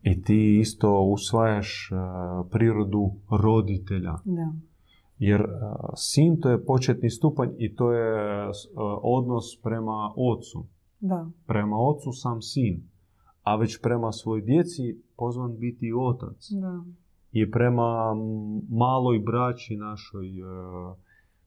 I 0.01 0.21
ti 0.21 0.59
isto 0.59 1.01
usvajaš 1.01 1.91
e, 1.91 1.95
prirodu 2.51 3.11
roditelja. 3.29 4.13
Da. 4.25 4.53
Jer 5.17 5.41
e, 5.41 5.45
sin 5.95 6.39
to 6.41 6.49
je 6.49 6.65
početni 6.65 7.09
stupanj 7.09 7.49
i 7.57 7.75
to 7.75 7.91
je 7.91 8.45
e, 8.45 8.51
odnos 9.01 9.43
prema 9.63 10.13
ocu. 10.17 10.65
Da. 11.05 11.29
Prema 11.45 11.77
ocu 11.77 12.11
sam 12.11 12.41
sin, 12.41 12.83
a 13.41 13.55
već 13.55 13.81
prema 13.81 14.11
svoj 14.11 14.41
djeci 14.41 15.01
pozvan 15.17 15.57
biti 15.57 15.91
otac. 15.99 16.47
Da. 16.51 16.83
i 17.31 17.51
prema 17.51 18.15
maloj 18.69 19.19
braći 19.19 19.75
našoj, 19.75 20.27
e, 20.27 20.43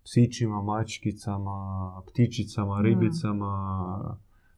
psićima, 0.05 0.63
mačkicama, 0.63 1.93
ptičicama, 2.07 2.81
ribicama, 2.83 3.53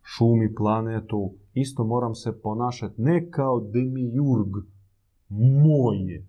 šumi, 0.03 0.55
planetu, 0.55 1.35
isto 1.55 1.85
moram 1.85 2.15
se 2.15 2.41
ponašati 2.43 3.03
ne 3.03 3.31
kao 3.31 3.61
demiurg 3.61 4.53
moje. 5.65 6.27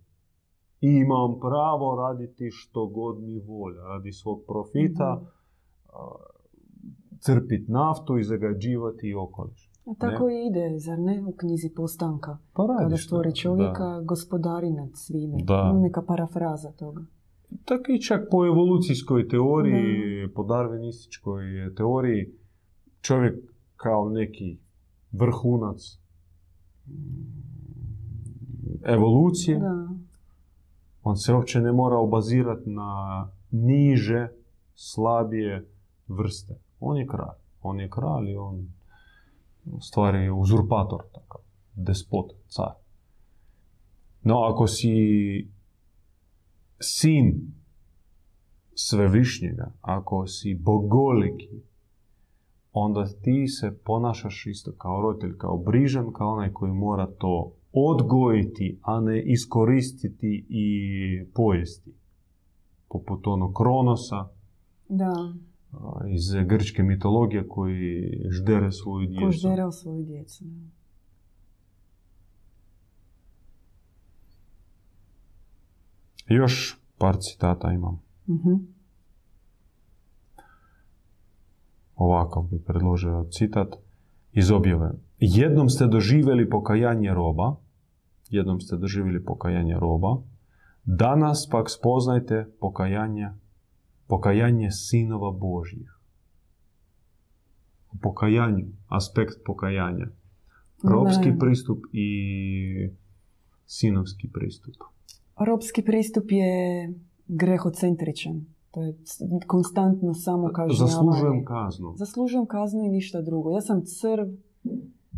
Imam 0.82 1.40
pravo 1.40 1.96
raditi 1.96 2.50
što 2.52 2.88
god 2.88 3.24
mi 3.24 3.40
volja, 3.40 3.84
radi 3.84 4.12
svog 4.12 4.42
profita, 4.48 5.22
crpiti 7.20 7.72
naftu 7.72 8.18
i 8.18 8.24
zagađivati 8.24 9.14
okoliš. 9.14 9.70
A 9.86 9.94
tako 10.00 10.30
i 10.30 10.48
ide, 10.48 10.80
zar 10.80 11.00
ne, 11.00 11.24
u 11.28 11.32
knjizi 11.32 11.70
Postanka? 11.76 12.38
Pa 12.54 12.78
Kada 12.80 12.98
stvori 12.98 13.36
čovjeka, 13.36 14.02
gospodari 14.02 14.72
nad 14.72 14.90
svime. 14.94 15.38
Da. 15.44 15.74
Neka 15.74 16.02
parafraza 16.02 16.72
toga. 16.72 17.02
Tako 17.66 17.92
i 17.92 18.02
čak 18.02 18.28
po 18.32 18.46
evolucijskoj 18.46 19.28
teoriji, 19.28 20.34
po 20.36 20.44
darwinističkoj 20.44 21.76
teoriji, 21.76 22.34
čovjek 23.02 23.36
kao 23.76 24.10
neki 24.10 24.58
vrhunac 25.12 26.00
mm, 26.88 26.94
evolucije, 28.86 29.60
Da. 29.60 29.88
on 31.04 31.16
se 31.16 31.34
uopće 31.34 31.62
ne 31.62 31.72
mora 31.72 31.98
obazirati 31.98 32.70
na 32.70 33.28
niže, 33.52 34.28
slabije 34.76 35.70
vrste. 36.08 36.69
On 36.80 36.98
je 36.98 37.08
kralj. 37.08 37.38
On 37.62 37.80
je 37.80 37.90
kralj 37.90 38.32
i 38.32 38.38
on 38.38 38.68
u 39.66 39.82
stvari 39.82 40.24
je 40.24 40.32
uzurpator, 40.32 41.02
takav, 41.14 41.42
despot, 41.76 42.32
car. 42.48 42.74
No, 44.24 44.40
ako 44.40 44.68
si 44.68 44.90
sin 46.80 47.54
svevišnjega, 48.76 49.72
ako 49.82 50.28
si 50.28 50.56
bogoliki, 50.56 51.62
onda 52.74 53.06
ti 53.22 53.48
se 53.48 53.78
ponašaš 53.84 54.46
isto 54.46 54.72
kao 54.78 55.02
roditelj, 55.02 55.38
kao 55.38 55.58
brižan, 55.58 56.14
kao 56.14 56.30
onaj 56.30 56.54
koji 56.54 56.72
mora 56.72 57.08
to 57.18 57.52
odgojiti, 57.74 58.80
a 58.82 59.00
ne 59.00 59.22
iskoristiti 59.22 60.46
i 60.50 60.70
pojesti. 61.34 61.94
Poput 62.90 63.28
onog 63.28 63.54
Kronosa 63.54 64.28
Da, 64.90 65.34
iz 66.08 66.34
grčke 66.46 66.84
mitologije 66.84 67.48
koji 67.48 68.12
ždere 68.30 68.72
svoju 68.72 69.08
djecu. 69.08 69.26
ko 69.26 69.32
žderao 69.32 69.72
svoju 69.72 70.04
djecu. 70.04 70.46
Još 76.28 76.80
par 76.98 77.18
citata 77.20 77.72
imam. 77.72 78.02
Mhm. 78.30 78.54
Ovakav 81.96 82.44
bi 82.44 82.64
predložio 82.64 83.26
citat 83.32 83.76
iz 84.32 84.52
objave. 84.52 84.92
Jednom 85.18 85.70
ste 85.70 85.88
doživjeli 85.88 86.50
pokajanje 86.50 87.14
roba, 87.14 87.56
jednom 88.30 88.60
ste 88.60 88.78
doživjeli 88.78 89.26
pokajanje 89.26 89.76
roba, 89.80 90.22
danas 90.86 91.50
pak 91.52 91.70
spoznajte 91.70 92.48
pokajanje, 92.60 93.30
pokajanje 94.10 94.72
sinova 94.72 95.32
Božjih. 95.32 95.90
O 97.92 97.98
pokajanju, 98.02 98.66
aspekt 98.88 99.34
pokajanja. 99.46 100.08
Robski 100.84 101.32
Da. 101.32 101.38
pristup 101.38 101.80
i 101.94 102.10
sinovski 103.68 104.30
pristup. 104.34 104.74
Ropski 105.40 105.82
pristup 105.82 106.24
je 106.30 106.54
grehocentričan. 107.28 108.46
To 108.72 108.84
je 108.84 108.94
konstantno 109.48 110.14
samo 110.14 110.48
kažnjavanje. 110.48 110.78
Zaslužujem 110.88 111.46
kaznu. 111.46 111.94
Zaslužujem 111.96 112.46
kaznu 112.46 112.84
i 112.84 112.90
ništa 112.90 113.22
drugo. 113.22 113.52
Ja 113.52 113.62
sam 113.62 113.82
crv, 113.86 114.28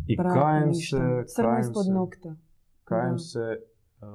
I 0.06 0.16
pravo, 0.16 0.34
kajem 0.34 0.68
ništa. 0.68 0.96
se, 1.26 1.42
kajem 1.42 1.60
ispod 1.60 1.84
se, 1.84 1.92
nokta. 1.92 2.36
kajem 2.84 3.12
Da. 3.12 3.18
se 3.18 3.38
uh, 3.38 4.06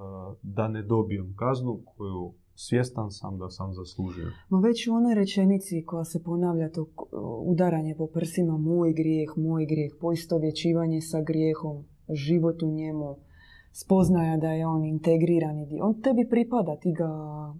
da 0.41 0.67
ne 0.67 0.81
dobijem 0.83 1.33
kaznu 1.35 1.79
koju 1.87 2.33
svjestan 2.59 3.11
sam 3.11 3.37
da 3.37 3.49
sam 3.49 3.73
zaslužio. 3.73 4.31
No 4.49 4.59
već 4.59 4.87
u 4.87 4.93
onoj 4.93 5.15
rečenici 5.15 5.83
koja 5.85 6.03
se 6.03 6.23
ponavlja 6.23 6.71
to 6.71 6.85
udaranje 7.45 7.95
po 7.95 8.07
prsima, 8.07 8.57
moj 8.57 8.93
grijeh, 8.93 9.29
moj 9.35 9.65
grijeh, 9.65 9.93
poistovjećivanje 10.01 11.01
sa 11.01 11.21
grijehom, 11.21 11.85
život 12.09 12.63
u 12.63 12.71
njemu, 12.71 13.15
spoznaja 13.71 14.37
da 14.37 14.51
je 14.51 14.67
on 14.67 14.85
integrirani 14.85 15.65
dio. 15.65 15.85
On 15.85 16.01
tebi 16.01 16.29
pripada, 16.29 16.75
ti 16.75 16.93
ga 16.93 17.09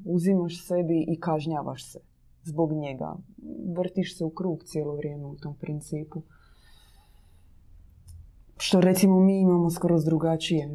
uzimaš 0.05 0.67
sebi 0.67 1.05
i 1.07 1.19
kažnjavaš 1.19 1.91
se 1.91 1.99
zbog 2.43 2.73
njega. 2.73 3.17
Vrtiš 3.77 4.17
se 4.17 4.25
u 4.25 4.29
krug 4.29 4.63
cijelo 4.63 4.95
vrijeme 4.95 5.25
u 5.25 5.36
tom 5.36 5.55
principu. 5.55 6.21
Što 8.58 8.82
recimo 8.82 9.20
mi 9.20 9.39
imamo 9.39 9.70
skroz 9.70 10.06
drugačije. 10.06 10.65
E, 10.65 10.70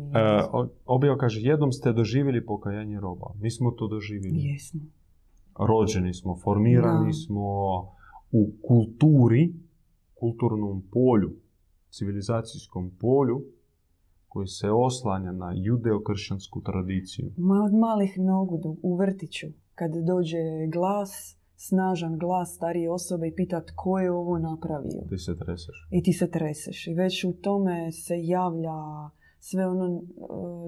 objava 0.86 1.16
kaže, 1.18 1.40
jednom 1.40 1.72
ste 1.72 1.92
doživjeli 1.92 2.46
pokajanje 2.46 3.00
roba. 3.00 3.26
Mi 3.36 3.50
smo 3.50 3.70
to 3.70 3.88
doživjeli. 3.88 4.38
Jesmo. 4.42 4.80
Rođeni 5.58 6.14
smo, 6.14 6.36
formirani 6.36 7.06
Da. 7.06 7.12
smo 7.12 7.42
u 8.32 8.50
kulturi, 8.62 9.54
kulturnom 10.14 10.82
polju, 10.92 11.32
civilizacijskom 11.90 12.90
polju, 13.00 13.44
koji 14.28 14.46
se 14.46 14.70
oslanja 14.70 15.32
na 15.32 15.52
judeokršćansku 15.56 16.60
tradiciju. 16.60 17.30
Ma 17.36 17.64
od 17.64 17.74
malih 17.74 18.18
nogu 18.18 18.58
do- 18.58 18.76
u 18.82 18.96
vrtiću, 18.96 19.46
kad 19.74 19.90
dođe 20.06 20.38
glas, 20.68 21.38
snažan 21.68 22.18
glas 22.18 22.54
starije 22.54 22.90
osobe 22.90 23.28
i 23.28 23.34
pita 23.34 23.64
tko 23.64 23.98
je 23.98 24.12
ovo 24.12 24.38
napravio. 24.38 25.02
Ti 25.08 25.18
se 25.18 25.38
treseš. 25.38 25.88
I 25.90 26.02
ti 26.02 26.12
se 26.12 26.30
treseš. 26.30 26.86
I 26.86 26.94
već 26.94 27.24
u 27.24 27.32
tome 27.32 27.92
se 27.92 28.14
javlja 28.24 28.80
sve 29.38 29.66
ono 29.66 29.86
e, 29.86 30.00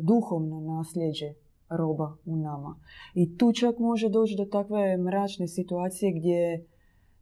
duhovno 0.03 0.61
nasljeđe 0.61 1.35
roba 1.69 2.17
u 2.25 2.37
nama. 2.37 2.81
I 3.15 3.37
tu 3.37 3.53
čak 3.53 3.79
može 3.79 4.09
doći 4.09 4.35
do 4.37 4.45
takve 4.45 4.97
mračne 4.97 5.49
situacije 5.49 6.13
gdje 6.13 6.67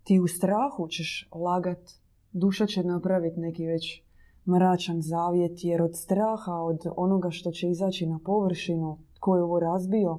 ti 0.04 0.20
u 0.20 0.26
strahu 0.26 0.88
ćeš 0.88 1.28
lagat, 1.34 1.90
duša 2.32 2.66
će 2.66 2.84
napraviti 2.84 3.40
neki 3.40 3.66
već 3.66 4.02
mračan 4.46 5.02
zavjet, 5.02 5.64
jer 5.64 5.82
od 5.82 5.96
straha, 5.96 6.54
od 6.54 6.78
onoga 6.96 7.30
što 7.30 7.50
će 7.50 7.70
izaći 7.70 8.06
na 8.06 8.20
površinu, 8.24 8.98
tko 9.16 9.36
je 9.36 9.42
ovo 9.42 9.60
razbio, 9.60 10.18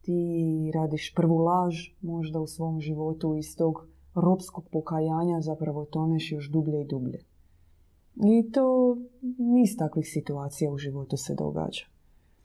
ti 0.00 0.70
radiš 0.74 1.14
prvu 1.14 1.36
laž 1.36 1.74
možda 2.00 2.40
u 2.40 2.46
svom 2.46 2.80
životu 2.80 3.36
iz 3.36 3.56
tog 3.56 3.86
ropskog 4.14 4.68
pokajanja 4.72 5.40
zapravo 5.40 5.84
toneš 5.84 6.32
još 6.32 6.50
dublje 6.50 6.80
i 6.80 6.86
dublje. 6.86 7.18
I 8.16 8.52
to 8.52 8.96
niz 9.38 9.76
takvih 9.78 10.08
situacija 10.08 10.70
u 10.70 10.78
životu 10.78 11.16
se 11.16 11.34
događa. 11.34 11.84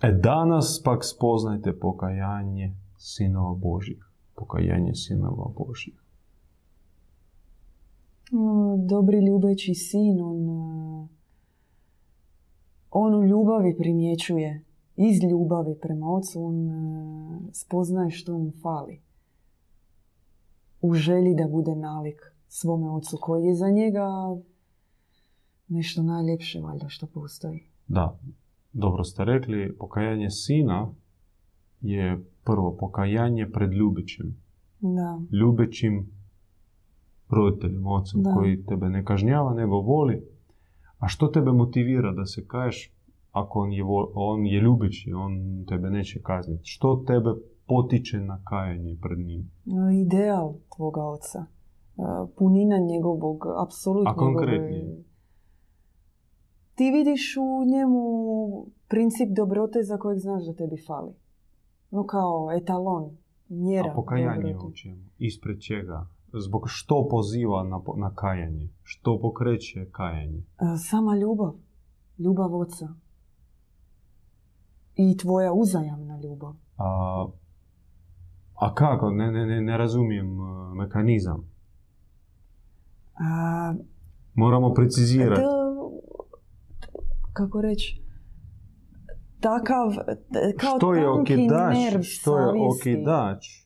E 0.02 0.12
danas 0.12 0.82
pak 0.86 1.04
spoznajte 1.04 1.80
pokajanje 1.80 2.76
sinova 2.98 3.56
Božjih. 3.56 4.06
Pokajanje 4.36 4.94
sinova 4.94 5.52
Božjih. 5.58 6.06
Mm, 8.32 8.88
Dobri 8.88 9.26
ljubeći 9.26 9.74
sin, 9.74 10.22
on, 10.22 10.50
e, 10.50 11.08
on 12.92 13.16
u 13.16 13.26
ljubavi 13.26 13.78
primjećuje, 13.78 14.64
iz 14.96 15.24
ljubavi 15.24 15.76
prema 15.82 16.12
ocu, 16.12 16.46
on 16.46 16.70
e, 16.70 17.54
spoznaje 17.54 18.12
što 18.12 18.38
mu 18.38 18.52
fali. 18.62 19.02
U 20.82 20.94
želji 20.94 21.36
da 21.36 21.48
bude 21.48 21.76
nalik 21.76 22.36
svome 22.48 22.90
ocu, 22.90 23.18
koji 23.22 23.46
je 23.46 23.56
za 23.56 23.70
njega 23.70 24.08
nešto 25.68 26.04
najljepše, 26.04 26.62
valjda, 26.62 26.90
što 26.90 27.08
postoji. 27.08 27.64
Da, 27.88 28.20
dobro 28.74 29.04
ste 29.04 29.26
rekli, 29.26 29.76
pokajanje 29.80 30.30
sina 30.30 30.90
je 31.82 32.26
prvo 32.44 32.78
pokajanje 32.80 33.50
pred 33.54 33.72
ljubećim. 33.72 34.38
Da, 34.80 35.22
Ljubećim 35.32 36.10
roditeljem, 37.30 37.88
ocem 37.88 38.24
Da. 38.24 38.34
koji 38.34 38.66
tebe 38.66 38.90
ne 38.90 39.06
kažnjava, 39.06 39.54
nego 39.54 39.76
voli. 39.76 40.24
A 40.98 41.08
što 41.08 41.28
tebe 41.28 41.52
motivira 41.52 42.12
da 42.12 42.26
se 42.26 42.48
kaješ 42.48 42.95
ako 43.36 43.60
on 43.60 43.72
je, 43.72 43.84
vo- 43.84 44.12
on 44.16 44.46
je 44.46 44.62
ljubeći, 44.62 45.14
on 45.16 45.34
tebe 45.66 45.90
neće 45.90 46.22
kazniti? 46.22 46.62
Što 46.66 47.04
tebe 47.08 47.30
potiče 47.68 48.18
na 48.20 48.42
kajanje 48.44 48.98
pred 49.02 49.20
njim? 49.20 49.52
E, 49.68 49.96
ideal 49.98 50.48
tvoga 50.76 51.04
oca, 51.06 51.40
e, 51.40 51.46
punina 52.38 52.78
njegovog, 52.80 53.38
apsolutno 53.66 54.12
A 54.12 54.16
konkretnije? 54.16 54.84
njegove- 54.84 55.04
Ti 56.76 56.92
vidiš 56.92 57.36
u 57.38 57.66
njemu 57.66 58.02
princip 58.88 59.30
dobrote 59.32 59.84
za 59.84 59.98
kojeg 59.98 60.20
znaš 60.20 60.46
da 60.46 60.54
tebi 60.54 60.78
fali. 60.88 61.14
No 61.92 62.06
kao 62.06 62.50
etalon, 62.54 63.18
mjera 63.50 63.92
A 63.92 63.96
pokajanje 63.96 64.56
u 64.58 64.72
čemu? 64.74 65.04
Ispred 65.20 65.60
čega? 65.60 66.08
Zbog 66.36 66.64
što 66.66 67.08
poziva 67.08 67.64
na, 67.64 67.82
na 67.98 68.16
kajanje? 68.16 68.70
Što 68.84 69.20
pokreće 69.20 69.90
kajanje? 69.92 70.38
E, 70.38 70.66
Sama 70.80 71.16
ljubav, 71.16 71.54
ljubav 72.20 72.56
oca. 72.56 72.88
I 74.96 75.18
tvoja 75.18 75.54
uzajamna 75.54 76.20
ljubav. 76.24 76.54
A, 76.78 77.28
a 78.56 78.74
kako? 78.74 79.12
Ne, 79.12 79.32
ne, 79.32 79.46
ne, 79.46 79.62
ne 79.62 79.78
razumijem 79.78 80.40
uh, 80.40 80.74
mehanizam. 80.76 81.50
A, 83.14 83.74
Moramo 84.34 84.74
precizirati. 84.74 85.42
to, 85.42 85.92
kako 87.34 87.62
reći, 87.62 88.06
takav, 89.40 90.06
kao 90.60 90.78
što 90.78 90.94
je 90.94 91.10
okidač, 91.10 91.76
nerv 91.76 92.02
što 92.02 92.40
je 92.40 92.46
okidač 92.48 93.66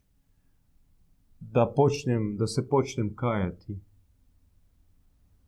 da 1.39 1.73
počnem, 1.75 2.35
da 2.37 2.47
se 2.47 2.69
počnem 2.69 3.15
kajati. 3.15 3.79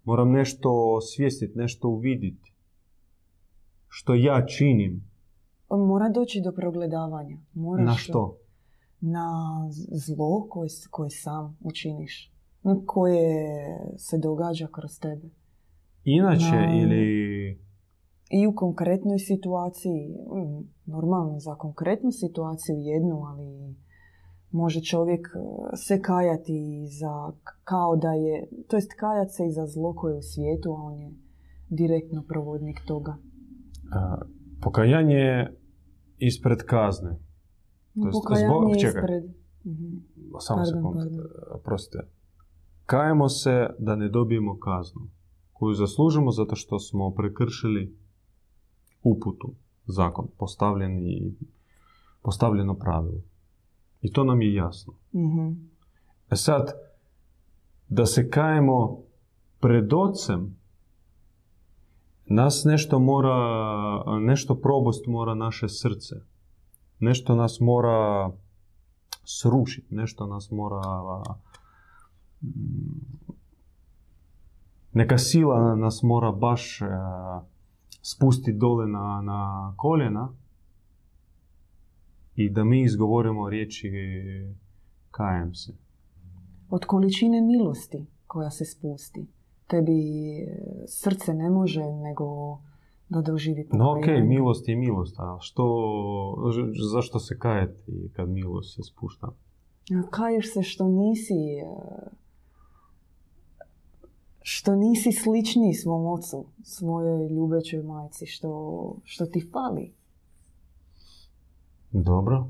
Moram 0.04 0.32
nešto 0.32 0.70
osvijestiti, 0.98 1.58
nešto 1.58 1.88
uvidjeti. 1.88 2.54
Što 3.88 4.13
ja 4.13 4.46
činim. 4.46 5.11
Mora 5.78 6.10
doći 6.10 6.42
do 6.42 6.52
progledavanja. 6.52 7.38
Moraš 7.54 7.86
Na 7.86 7.94
što? 7.94 8.38
Na 9.02 9.30
zlo 9.92 10.48
koje, 10.50 10.70
koje 10.90 11.10
sam 11.10 11.58
učiniš. 11.62 12.32
Na 12.64 12.76
Koje 12.86 13.54
se 13.98 14.18
događa 14.18 14.68
kroz 14.72 15.00
tebe. 15.00 15.30
Inače 16.04 16.56
Na- 16.56 16.76
ili... 16.82 17.60
I 18.30 18.48
u 18.48 18.56
konkretnoj 18.56 19.20
situaciji, 19.20 20.10
mm, 20.10 20.70
normalno 20.86 21.40
za 21.40 21.56
konkretnu 21.56 22.12
situaciju 22.12 22.76
jednu, 22.78 23.24
ali 23.26 23.76
može 24.52 24.82
čovjek 24.82 25.28
e, 25.28 25.40
se 25.78 26.02
kajati 26.02 26.88
za 27.00 27.32
kao 27.64 27.96
da 27.96 28.14
je, 28.14 28.48
to 28.68 28.78
jest 28.78 28.92
kajat 29.00 29.32
se 29.32 29.46
i 29.46 29.52
za 29.52 29.68
zlo 29.68 29.94
koje 29.94 30.14
je 30.14 30.18
u 30.18 30.22
svijetu, 30.22 30.72
a 30.72 30.82
on 30.82 31.00
je 31.00 31.12
direktno 31.70 32.24
provodnik 32.28 32.82
toga. 32.88 33.16
a, 33.94 34.22
pokajanje 34.62 35.16
je 35.16 35.61
ispred 36.22 36.60
kazne. 36.60 37.10
To 37.94 38.08
jest 38.08 38.14
Pokajanje 38.14 38.48
zbog- 38.48 38.70
je 38.70 38.80
čekaj. 38.80 39.02
ispred... 39.02 39.24
Mhm. 39.66 39.98
Samo 40.40 40.58
Pardon, 40.58 40.66
sekund, 40.74 40.96
pardon. 40.96 41.62
prostite. 41.64 42.08
Kajemo 42.86 43.30
se 43.30 43.70
da 43.80 43.96
ne 43.96 44.10
dobijemo 44.10 44.58
kaznu 44.58 45.02
koju 45.54 45.74
zaslužimo 45.76 46.32
zato 46.32 46.56
što 46.56 46.80
smo 46.80 47.12
prekršili 47.12 47.96
uputu, 49.04 49.54
zakon, 49.88 50.28
postavljeni, 50.38 51.36
postavljeno 52.22 52.76
pravilo. 52.76 53.22
I 54.02 54.12
to 54.12 54.24
nam 54.24 54.42
je 54.42 54.54
jasno. 54.54 54.94
Mhm. 55.14 55.50
E 56.30 56.36
sad, 56.36 56.74
da 57.90 58.06
se 58.06 58.30
kajemo 58.30 59.02
pred 59.60 59.94
ocem, 59.94 60.56
nas 62.34 62.63
nešto 62.65 63.00
mora, 63.00 63.36
nešto 64.20 64.56
probost 64.56 65.08
mora 65.08 65.34
naše 65.34 65.70
srce. 65.70 66.15
Nešto 67.00 67.36
nas 67.36 67.60
mora 67.60 68.32
srušiti, 69.24 69.96
nešto 69.96 70.28
nas 70.28 70.52
mora... 70.52 70.82
mm, 72.41 73.22
Neka 74.94 75.17
sila 75.17 75.76
nas 75.76 76.04
mora 76.04 76.32
baš 76.32 76.82
e, 76.82 76.86
spustiti 78.02 78.58
dole 78.58 78.88
na, 78.88 79.22
na 79.22 79.74
koljena 79.78 80.30
i 82.36 82.50
da 82.50 82.63
mi 82.63 82.84
izgovorimo 82.84 83.50
riječi 83.50 83.91
kajem 85.12 85.56
se. 85.56 85.74
Od 86.70 86.86
količine 86.86 87.41
milosti 87.41 88.06
koja 88.28 88.52
se 88.52 88.65
spusti. 88.65 89.28
Tebi 89.72 90.02
srce 90.88 91.34
ne 91.34 91.50
može 91.50 91.82
nego 91.84 92.58
da 93.10 93.22
doživi 93.22 93.68
No 93.74 93.92
ok, 93.92 93.98
pokajanje. 93.98 94.28
milost 94.28 94.68
je 94.68 94.76
milost, 94.76 95.20
a 95.20 95.38
što, 95.40 95.66
zašto 96.94 97.20
se 97.20 97.40
kajati 97.40 98.12
kad 98.14 98.30
milost 98.30 98.76
se 98.76 98.84
spušta? 98.84 99.28
Kaješ 100.10 100.54
se 100.54 100.64
što 100.64 100.88
nisi 100.88 101.34
e, 101.34 101.66
što 104.42 104.76
nisi 104.76 105.12
slični 105.12 105.74
svom 105.74 106.06
ocu, 106.06 106.46
svojoj 106.64 107.30
ljubećoj 107.30 107.84
majci, 107.84 108.26
što, 108.26 108.52
što 109.04 109.26
ti 109.26 109.50
fali. 109.52 109.94
Dobro. 111.92 112.48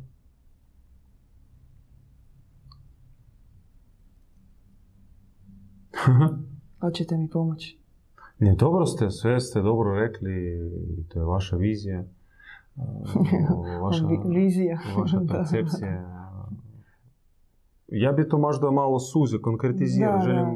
Hoćete 6.82 7.18
mi 7.18 7.30
pomoći? 7.30 7.78
Ne, 8.40 8.56
dobro 8.56 8.86
ste, 8.86 9.10
sve 9.12 9.40
ste 9.40 9.62
dobro 9.62 9.96
rekli 9.96 10.32
to 11.10 11.20
je 11.20 11.26
vaša 11.26 11.56
vizija, 11.58 12.04
vaša, 13.84 14.06
Vi- 14.06 14.36
Vizija. 14.36 14.80
vaša 14.98 15.22
percepcija. 15.30 16.18
Ja 17.88 18.12
bi 18.12 18.30
to 18.30 18.38
možda 18.40 18.72
malo 18.72 19.00
suze, 19.02 19.38
konkretizirao. 19.40 20.22
Želim, 20.22 20.48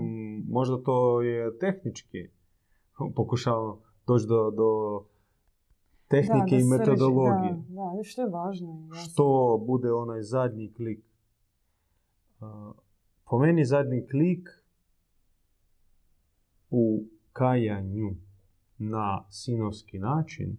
možda 0.50 0.78
to 0.78 1.22
je 1.22 1.58
tehnički. 1.58 2.18
Pokušavam 3.16 3.76
doći 4.08 4.26
do, 4.28 4.52
do 4.52 5.02
tehnike 6.08 6.34
Da, 6.48 6.58
da 6.58 6.58
i 6.58 6.64
metodologije. 6.70 7.54
Da, 7.54 7.64
da, 7.98 8.04
što 8.04 8.22
je 8.22 8.30
važno. 8.30 8.88
jasno. 8.88 8.96
što 9.04 9.26
bude 9.68 9.92
onaj 9.94 10.22
zadnji 10.22 10.74
klik. 10.74 11.06
Po 13.26 13.40
meni 13.40 13.66
zadnji 13.66 14.08
klik 14.08 14.50
u 16.78 17.04
kajanju 17.34 18.16
na 18.78 19.26
sinovski 19.30 20.00
način 20.00 20.58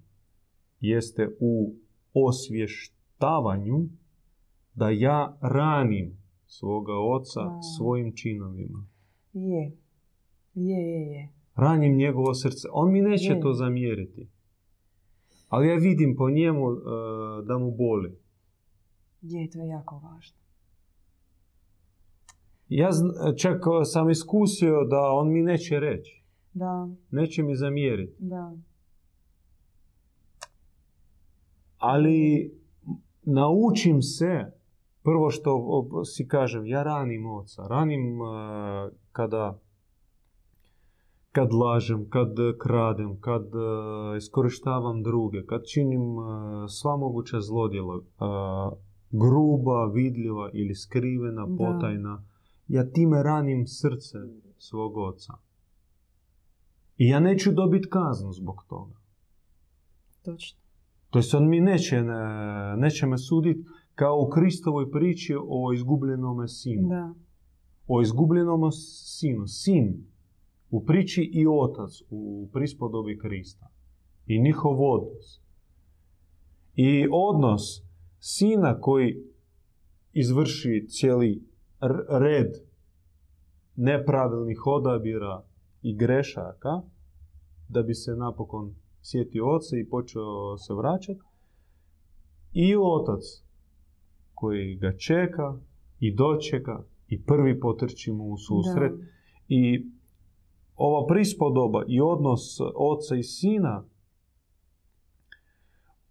jeste 0.81 1.29
u 1.40 1.74
osvještavanju 2.12 3.88
da 4.74 4.90
ja 4.90 5.38
ranim 5.40 6.18
svoga 6.46 6.92
oca 6.92 7.40
A. 7.40 7.61
svojim 7.76 8.12
činovima. 8.16 8.87
Je. 9.33 9.72
Je, 10.55 10.90
je, 10.90 11.07
je. 11.07 11.29
Ranim 11.55 11.96
njegovo 11.96 12.35
srce. 12.35 12.68
On 12.72 12.92
mi 12.92 13.00
neće 13.00 13.33
Je. 13.33 13.40
to 13.40 13.52
zamjeriti. 13.52 14.29
Ali 15.48 15.68
ja 15.68 15.74
vidim 15.74 16.16
po 16.16 16.31
njemu 16.31 16.72
e, 16.72 16.76
da 17.46 17.59
mu 17.59 17.70
boli. 17.70 18.18
Je, 19.22 19.50
to 19.50 19.59
je 19.59 19.68
jako 19.68 19.98
važno. 19.98 20.38
Ja 22.68 22.90
čak 23.37 23.62
sam 23.85 24.11
iskusio 24.11 24.85
da 24.85 25.11
on 25.12 25.33
mi 25.33 25.42
neće 25.42 25.81
reći. 25.81 26.22
Da, 26.52 26.88
Neće 27.11 27.42
mi 27.42 27.57
zamjeriti. 27.57 28.16
da. 28.18 28.52
Ali 31.79 32.50
naučim 33.22 34.02
se, 34.02 34.44
prvo 35.02 35.31
što 35.31 35.85
si 36.05 36.29
kažem, 36.29 36.66
ja 36.66 36.83
ranim 36.83 37.26
oca. 37.26 37.66
Ranim 37.68 38.22
e, 38.22 38.24
kada 39.12 39.59
kad 41.33 41.52
lažem, 41.52 42.11
kad 42.11 42.29
kradem, 42.59 43.20
kad 43.20 43.42
e, 43.44 44.16
iskorištavam 44.16 45.02
druge, 45.02 45.46
kad 45.46 45.64
činim 45.64 46.18
e, 46.18 46.22
sva 46.68 46.96
moguća 46.96 47.40
zlodjela, 47.40 48.00
gruba, 49.11 49.85
vidljiva 49.85 50.50
ili 50.52 50.74
skrivena, 50.74 51.46
Da. 51.46 52.22
Ja 52.68 52.90
time 52.90 53.22
ranim 53.22 53.66
srce 53.66 54.18
svog 54.59 54.96
oca. 54.96 55.33
I 56.96 57.09
ja 57.09 57.20
neću 57.20 57.52
dobiti 57.52 57.88
kaznu 57.90 58.33
zbog 58.33 58.64
toga. 58.68 58.94
Točno. 60.22 60.61
To 61.11 61.18
jest 61.18 61.35
on 61.35 61.48
mi 61.48 61.61
neće, 61.61 62.02
ne- 62.02 62.76
neće 62.76 63.07
me 63.07 63.18
suditi 63.18 63.64
kao 63.94 64.20
u 64.20 64.31
Kristovoj 64.31 64.90
priči 64.90 65.35
o 65.48 65.72
izgubljenome 65.72 66.48
sinu. 66.48 66.88
Da. 66.88 67.14
O 67.87 68.02
izgubljenom 68.02 68.72
sinu. 68.72 69.46
Sin 69.46 70.07
u 70.70 70.85
priči 70.85 71.22
i 71.22 71.46
otac 71.46 71.90
u 72.11 72.48
prispodobi 72.52 73.18
Krista. 73.18 73.70
I 74.26 74.40
njihov 74.40 74.76
odnos. 74.83 75.40
I 76.74 77.07
odnos 77.12 77.62
sina 78.18 78.81
koji 78.81 79.24
izvrši 80.12 80.87
cijeli 80.88 81.42
red 82.20 82.52
nepravilnih 83.76 84.66
odabira 84.66 85.44
i 85.82 85.96
grešaka 85.96 86.82
da 87.68 87.82
bi 87.82 87.94
se 87.94 88.16
napokon 88.16 88.74
sjetio 89.02 89.54
oca 89.54 89.76
i 89.76 89.88
počeo 89.88 90.58
se 90.58 90.74
vraćati. 90.74 91.20
I 92.52 92.76
otac 92.76 93.22
koji 94.34 94.76
ga 94.76 94.96
čeka 94.96 95.58
i 96.00 96.14
dočeka 96.14 96.82
i 97.08 97.22
prvi 97.22 97.60
potrči 97.60 98.12
mu 98.12 98.24
u 98.24 98.36
susret. 98.38 98.92
Da. 98.92 99.04
I 99.48 99.86
ova 100.76 101.06
prispodoba 101.06 101.84
i 101.88 102.00
odnos 102.00 102.60
oca 102.74 103.16
i 103.16 103.22
sina 103.22 103.84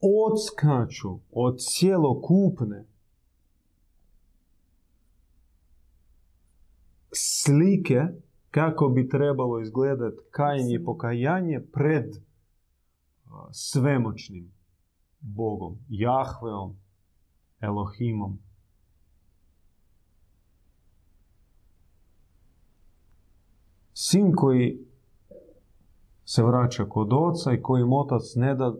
odskaču 0.02 1.20
od 1.32 1.58
cjelokupne 1.58 2.86
slike 7.16 8.02
kako 8.52 8.90
bi 8.90 9.10
trebalo 9.10 9.60
izgledati 9.60 10.18
kajanje 10.32 10.76
i 10.76 10.84
pokajanje 10.84 11.60
pred 11.74 12.06
a, 13.26 13.48
svemoćnim 13.52 14.52
Bogom, 15.20 15.78
Jahveom, 15.90 16.76
Elohimom. 17.62 18.40
Sin 23.94 24.36
koji 24.36 24.86
se 26.26 26.44
vraća 26.44 26.86
kod 26.86 27.14
oca 27.14 27.54
i 27.54 27.62
kojim 27.62 27.94
otac 27.94 28.22
ne 28.36 28.56
da, 28.56 28.74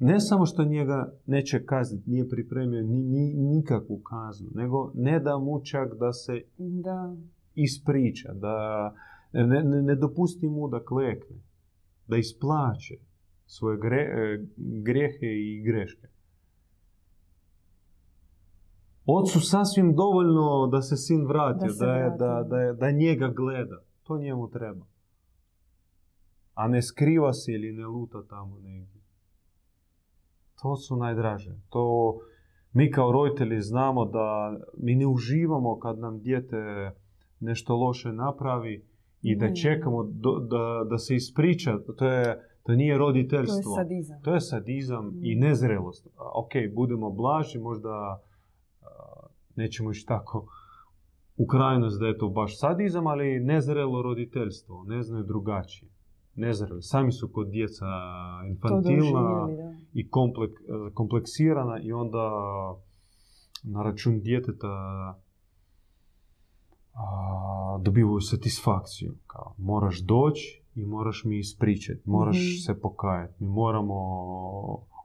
ne 0.00 0.20
samo 0.20 0.46
što 0.46 0.64
njega 0.64 1.12
neće 1.26 1.66
kazniti, 1.66 2.10
nije 2.10 2.28
pripremio 2.28 2.82
ni, 2.82 3.02
ni, 3.02 3.34
nikakvu 3.34 3.98
kaznu, 3.98 4.50
nego 4.54 4.92
ne 4.94 5.20
da 5.20 5.38
mu 5.38 5.60
čak 5.64 5.94
da 5.98 6.12
se 6.12 6.42
Da. 6.58 7.16
Ispriča, 7.54 8.32
da 8.32 8.54
ne, 9.32 9.46
ne, 9.62 9.82
ne 9.82 9.94
dopusti 9.94 10.48
mu 10.48 10.68
da 10.68 10.84
klekne, 10.84 11.36
da 12.06 12.16
isplaće 12.16 12.94
svoje 13.46 13.78
gre, 13.78 14.02
e, 14.02 14.46
grijehe 14.56 15.26
i 15.26 15.62
greške. 15.62 16.08
Ocu 19.06 19.40
sasvim 19.40 19.94
dovoljno 19.94 20.66
da 20.66 20.82
se 20.82 20.96
sin 20.96 21.26
vrati, 21.26 21.66
Da 21.68 21.86
da, 21.86 21.92
je, 21.92 22.10
da, 22.10 22.46
da, 22.48 22.56
je- 22.58 22.72
da 22.72 22.90
njega 22.90 23.28
gleda. 23.28 23.82
To 24.02 24.18
njemu 24.18 24.50
treba. 24.50 24.86
A 26.54 26.68
ne 26.68 26.82
skriva 26.82 27.32
se 27.32 27.52
ili 27.52 27.72
ne 27.72 27.86
luta 27.86 28.22
tamo 28.22 28.58
negdje. 28.58 29.00
To 30.62 30.76
su 30.76 30.96
najdraže. 30.96 31.56
To 31.68 32.14
mi 32.72 32.90
kao 32.90 33.12
roditelji 33.12 33.60
znamo 33.60 34.04
da 34.04 34.56
mi 34.78 34.94
ne 34.94 35.06
uživamo 35.06 35.78
kad 35.78 35.98
nam 35.98 36.20
dijete 36.20 36.90
nešto 37.42 37.76
loše 37.76 38.12
napravi 38.14 38.84
i 39.22 39.36
da 39.36 39.46
Ne. 39.46 39.56
čekamo 39.56 40.02
do- 40.04 40.38
da, 40.40 40.64
da 40.84 40.98
se 40.98 41.14
ispriča. 41.14 41.72
To, 41.98 42.06
je, 42.06 42.24
to 42.62 42.72
nije 42.72 42.90
To 42.90 42.94
je 42.94 42.98
roditeljstvo. 42.98 43.74
sadizam. 43.74 44.22
To 44.22 44.34
je 44.34 44.40
sadizam 44.42 45.12
i 45.22 45.36
Mm. 45.36 45.40
nezrelost. 45.40 46.06
Ok, 46.34 46.50
budemo 46.74 47.10
blaži, 47.12 47.58
možda 47.60 48.20
nećemo 49.56 49.90
ići 49.90 50.06
tako 50.06 50.46
u 51.36 51.46
krajnost 51.46 52.00
da 52.00 52.06
je 52.06 52.18
to 52.18 52.28
baš 52.28 52.58
sadizam, 52.58 53.06
ali 53.06 53.40
nezrelo 53.40 54.02
roditeljstvo, 54.02 54.84
ne 54.84 55.02
znaju 55.02 55.24
drugačije. 55.24 55.90
Nezreli. 56.34 56.82
Sami 56.82 57.12
su 57.12 57.28
kod 57.32 57.48
djeca 57.48 57.86
infantilna 58.48 59.48
i 59.92 60.08
komplek, 60.08 60.50
kompleksirana 60.94 61.80
i 61.80 61.92
onda 61.92 62.30
na 63.64 63.82
račun 63.82 64.20
djeteta 64.20 64.68
a, 66.94 67.78
dobivaju 67.82 68.20
satisfakciju. 68.20 69.14
Kao, 69.26 69.54
moraš 69.58 70.00
doći 70.00 70.62
i 70.74 70.86
moraš 70.86 71.22
mi 71.24 71.38
ispričati, 71.38 72.02
moraš 72.04 72.36
Mhm. 72.36 72.58
se 72.66 72.80
pokajati. 72.80 73.34
Mi 73.44 73.48
moramo 73.48 73.94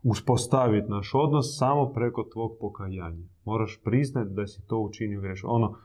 uspostaviti 0.04 0.92
naš 0.92 1.12
odnos 1.14 1.46
samo 1.58 1.86
preko 1.94 2.24
tvog 2.34 2.52
pokajanja. 2.62 3.28
Moraš 3.46 3.80
priznati 3.84 4.34
da 4.34 4.48
si 4.48 4.68
to 4.68 4.80
učinio 4.80 5.22
grešno. 5.22 5.50
Ono, 5.50 5.76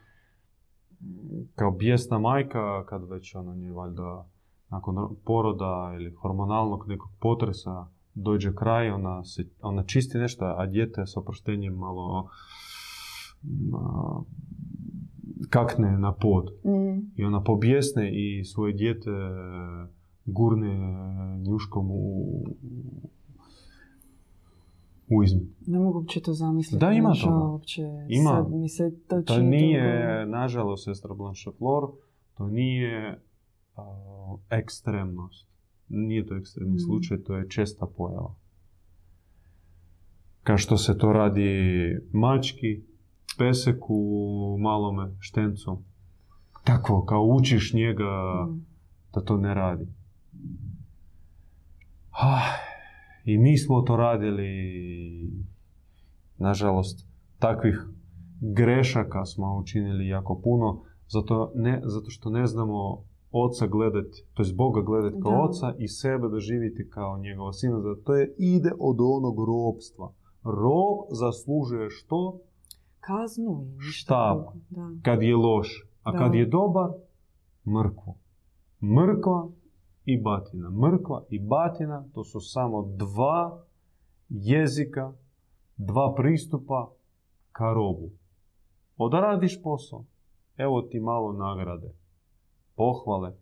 kao 1.54 1.70
bijesna 1.70 2.18
majka, 2.18 2.84
kad 2.86 3.08
već 3.10 3.34
ono 3.34 3.54
nje 3.54 3.72
valjda 3.72 4.26
nakon 4.70 5.16
poroda 5.24 5.92
ili 6.00 6.14
hormonalnog 6.14 6.88
nekog 6.88 7.10
potresa 7.20 7.86
dođe 8.14 8.54
kraj, 8.54 8.90
ona, 8.90 9.24
se, 9.24 9.48
ona 9.62 9.82
čisti 9.82 10.18
nešto, 10.18 10.44
a 10.44 10.66
dijete 10.66 11.06
s 11.06 11.16
oproštenjem 11.16 11.74
malo 11.74 12.28
mm, 13.42 13.74
a, 13.74 14.20
kakne 15.42 15.98
na 15.98 16.12
pod. 16.12 16.50
Mm. 16.64 17.10
I 17.16 17.24
ona 17.24 17.42
pobjesne 17.42 18.10
i 18.12 18.44
svoje 18.44 18.72
dijete 18.72 19.10
gurne 20.26 20.74
njuškom 21.38 21.90
u, 21.90 22.44
u 25.08 25.22
izmet. 25.22 25.42
Ne 25.66 25.78
mogu 25.78 25.98
uopće 25.98 26.20
to 26.20 26.32
zamisliti. 26.32 26.80
Da, 26.80 26.92
ima 26.92 27.12
toga. 27.14 27.36
Uopće, 27.36 27.82
Ima. 28.08 28.30
Sad 28.30 28.52
mi 28.52 28.68
se 28.68 28.92
to 29.08 29.22
To 29.22 29.38
nije, 29.38 30.02
toliko- 30.16 30.30
nažalost, 30.32 30.84
sestra 30.84 31.14
Blanche 31.14 31.50
Flor, 31.50 31.90
to 32.34 32.46
nije 32.46 33.20
a, 33.76 33.82
ekstremnost. 34.50 35.48
Nije 35.88 36.26
to 36.26 36.36
ekstremni 36.36 36.74
Mm. 36.74 36.78
slučaj, 36.80 37.18
to 37.18 37.36
je 37.36 37.48
česta 37.48 37.86
pojava. 37.88 38.34
Kao 40.42 40.58
što 40.58 40.76
se 40.76 40.98
to 40.98 41.12
radi 41.12 41.50
mački, 42.12 42.82
peseku, 43.42 43.98
malome, 44.58 45.16
štencu. 45.20 45.78
Tako, 46.64 47.04
kao 47.04 47.22
učiš 47.22 47.72
njega 47.74 48.04
Mm. 48.48 48.60
da 49.14 49.20
to 49.20 49.36
ne 49.36 49.54
radi. 49.54 49.86
Ah, 52.12 52.46
I 53.24 53.38
mi 53.38 53.58
smo 53.58 53.82
to 53.82 53.96
radili, 53.96 54.48
nažalost, 56.38 57.06
takvih 57.38 57.86
grešaka 58.40 59.24
smo 59.24 59.56
učinili 59.56 60.08
jako 60.08 60.40
puno, 60.44 60.82
zato, 61.08 61.52
ne, 61.54 61.80
zato 61.84 62.10
što 62.10 62.30
ne 62.30 62.46
znamo 62.46 63.04
oca 63.32 63.66
gledati, 63.66 64.24
to 64.34 64.42
jest 64.42 64.56
Boga 64.56 64.80
gledati 64.80 65.16
kao 65.22 65.32
Da. 65.32 65.38
oca 65.40 65.74
i 65.78 65.88
sebe 65.88 66.28
doživjeti 66.28 66.88
kao 66.90 67.18
njegova 67.18 67.52
sina. 67.52 67.80
Zato 67.80 68.14
je 68.14 68.34
ide 68.38 68.70
od 68.80 68.96
onog 69.00 69.36
robstva. 69.46 70.12
Rob 70.44 70.98
zaslužuje 71.10 71.90
što? 71.90 72.38
Kaznu 73.02 73.64
i 73.64 73.74
ništa 73.74 73.90
Štab. 73.90 74.38
Da. 74.70 74.90
kad 75.02 75.22
je 75.22 75.36
loš, 75.36 75.68
a 76.02 76.12
Da. 76.12 76.18
kad 76.18 76.34
je 76.34 76.46
dobar, 76.46 76.90
mrkvu. 77.66 78.14
Mrkva 78.80 79.48
i 80.04 80.20
batina. 80.22 80.70
Mrkva 80.70 81.24
i 81.30 81.38
batina 81.38 82.04
to 82.14 82.24
su 82.24 82.40
samo 82.40 82.82
dva 82.96 83.64
jezika, 84.28 85.12
dva 85.76 86.14
pristupa 86.14 86.90
ka 87.52 87.72
robu. 87.72 88.10
Odradiš 88.96 89.62
posao, 89.62 90.04
evo 90.56 90.82
ti 90.82 91.00
malo 91.00 91.32
nagrade, 91.32 91.94
pohvale. 92.76 93.36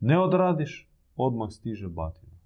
Ne 0.00 0.20
odradiš, 0.20 0.90
odmah 1.16 1.48
stiže 1.50 1.88
batina. 1.88 2.36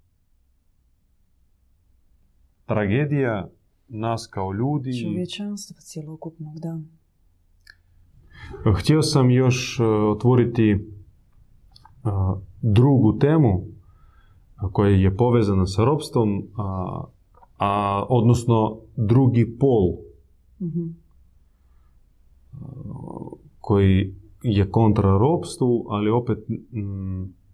Tragedija 2.65 3.49
nas 3.87 4.27
kao 4.27 4.53
ljudi... 4.53 5.01
Čovječanstva 5.03 5.77
cjelokupnog, 5.79 6.59
da. 6.59 6.79
Htio 8.79 9.01
sam 9.01 9.31
još 9.31 9.79
e, 9.79 9.83
otvoriti 9.85 10.71
e, 10.71 10.77
drugu 12.61 13.17
temu 13.19 13.65
koja 14.71 14.89
je 14.89 15.17
povezana 15.17 15.65
sa 15.65 15.85
ropstvom, 15.85 16.47
a, 16.57 17.03
a, 17.57 18.05
odnosno 18.09 18.77
drugi 18.95 19.57
pol 19.59 20.05
Mhm. 20.61 20.87
koji 23.59 24.13
je 24.43 24.71
kontra 24.71 25.17
ropstvu, 25.17 25.85
ali 25.89 26.09
opet 26.09 26.37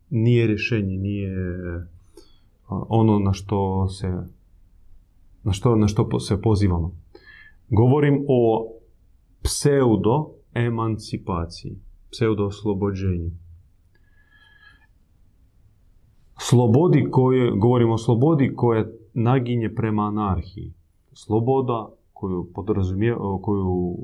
nije 0.09 0.47
rješenje, 0.47 0.97
nije 0.97 1.35
ono 2.69 3.19
na 3.19 3.33
što 3.33 3.87
se 3.87 4.27
na 5.43 5.51
što, 5.51 5.75
na 5.75 5.87
što 5.87 6.19
se 6.19 6.41
pozivamo. 6.41 6.95
Govorim 7.69 8.25
o 8.27 8.67
pseudo 9.41 10.29
emancipaciji, 10.53 11.79
pseudo 12.11 12.45
oslobođenju. 12.45 13.31
Slobodi 16.39 17.07
koje, 17.11 17.51
govorimo 17.51 17.93
o 17.93 17.97
slobodi 17.97 18.53
koja 18.55 18.85
naginje 19.13 19.75
prema 19.75 20.03
anarhiji. 20.03 20.73
Sloboda 21.13 21.89
koju 22.13 22.47
koju 23.41 23.97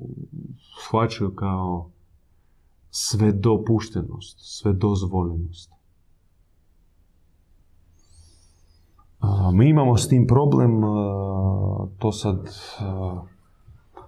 shvaćaju 0.88 1.36
kao 1.36 1.92
svedopuštenost, 2.90 4.38
svedozvoljenost. 4.40 5.77
Mi 9.54 9.70
imamo 9.70 9.98
s 9.98 10.08
tim 10.08 10.28
problem, 10.28 10.82
to 12.00 12.12
sad, 12.12 12.50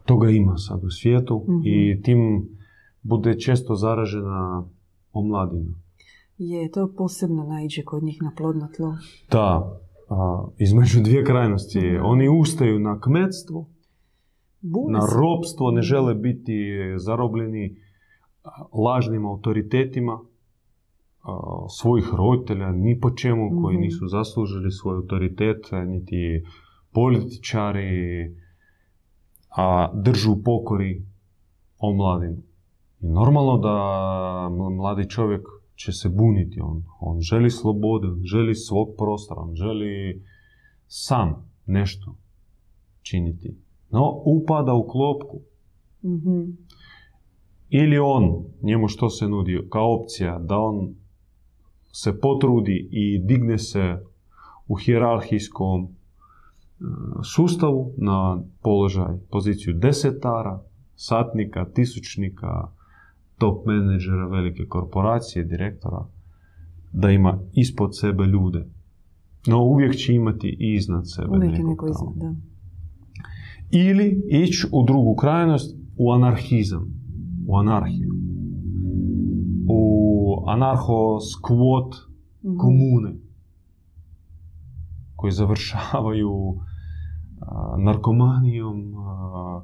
toga 0.05 0.29
ima 0.29 0.57
sad 0.57 0.83
u 0.83 0.89
svijetu 0.89 1.45
Mhm. 1.47 1.61
i 1.63 2.01
tim 2.01 2.49
bude 3.01 3.39
često 3.39 3.75
zaražena 3.75 4.63
omladina. 5.13 5.73
Je, 6.37 6.71
to 6.71 6.93
posebno 6.97 7.43
naiđe 7.43 7.83
kod 7.83 8.03
njih 8.03 8.17
na 8.21 8.31
plodno 8.37 8.67
tlo. 8.77 8.95
Da, 9.31 9.77
između 10.57 11.01
dvije 11.01 11.23
krajnosti. 11.25 11.91
Da. 11.91 12.03
Oni 12.03 12.29
ustaju 12.31 12.79
na 12.79 12.99
kmetstvo, 12.99 13.65
Bune 14.61 14.91
na 14.91 15.01
se. 15.01 15.15
ropstvo, 15.15 15.71
ne 15.71 15.81
žele 15.81 16.15
biti 16.15 16.53
zarobljeni 16.97 17.75
lažnim 18.85 19.25
autoritetima 19.25 20.19
svojih 21.69 22.05
roditelja, 22.13 22.71
ni 22.71 22.99
po 22.99 23.11
čemu, 23.11 23.61
koji 23.61 23.75
Mhm. 23.75 23.81
nisu 23.81 24.07
zaslužili 24.07 24.71
svoj 24.71 24.95
autoritet, 24.95 25.57
niti 25.87 26.43
političari, 26.91 28.35
a 29.49 29.91
držu 29.93 30.31
u 30.31 30.43
pokori 30.43 31.05
omladinu. 31.79 32.37
I 33.01 33.07
normalno 33.07 33.57
da 33.57 33.69
ml- 34.51 34.75
mladi 34.75 35.09
čovjek 35.09 35.41
će 35.75 35.91
se 35.91 36.09
buniti, 36.09 36.59
on, 36.61 36.83
on 36.99 37.19
želi 37.21 37.49
slobode, 37.51 38.07
on 38.07 38.21
želi 38.23 38.55
svog 38.55 38.87
prostora, 38.97 39.41
on 39.41 39.55
želi 39.55 40.23
sam 40.87 41.49
nešto. 41.65 42.15
činiti. 43.01 43.57
No, 43.89 44.21
upada 44.25 44.73
u 44.73 44.87
klopku. 44.87 45.39
Mhm. 46.05 46.41
Ili 47.69 47.97
on, 47.97 48.23
njemu 48.61 48.87
što 48.87 49.09
se 49.09 49.27
nudi 49.27 49.67
kao 49.69 49.95
opcija, 49.95 50.39
da 50.39 50.57
on 50.57 50.95
se 51.91 52.19
potrudi 52.19 52.89
i 52.91 53.19
digne 53.19 53.57
se 53.57 53.97
u 54.67 54.75
hijerarhijskom 54.75 55.83
e, 55.83 55.89
sustavu 57.35 57.93
na 57.97 58.41
položaj, 58.61 59.17
poziciju 59.31 59.73
desetara, 59.73 60.61
satnika, 60.95 61.65
tisućnika, 61.65 62.67
top 63.37 63.65
menadžera 63.65 64.27
velike 64.27 64.65
korporacije, 64.65 65.45
direktora, 65.45 66.05
da 66.91 67.09
ima 67.09 67.39
ispod 67.53 67.97
sebe 67.99 68.23
ljude. 68.23 68.65
No 69.47 69.63
uvijek 69.63 69.95
će 69.95 70.13
imati 70.13 70.47
i 70.59 70.73
iznad 70.73 71.03
sebe 71.05 71.37
Uvijek 71.37 71.57
je 71.57 71.63
neko 71.63 71.87
iznad, 71.87 72.15
da. 72.15 72.35
Ili 73.71 74.21
ići 74.29 74.67
u 74.71 74.83
drugu 74.85 75.15
krajnost, 75.15 75.77
u 75.97 76.11
anarhizam, 76.11 76.85
u 77.47 77.57
anarhiju. 77.57 78.08
Anarho-skvot 80.45 82.09
Mhm. 82.43 82.57
komune 82.57 83.15
koji 85.15 85.31
završavaju 85.31 86.55
a, 87.41 87.75
narkomanijom, 87.77 88.95
a, 88.97 89.63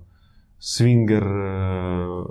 swinger 0.60 1.24
a, 1.24 2.26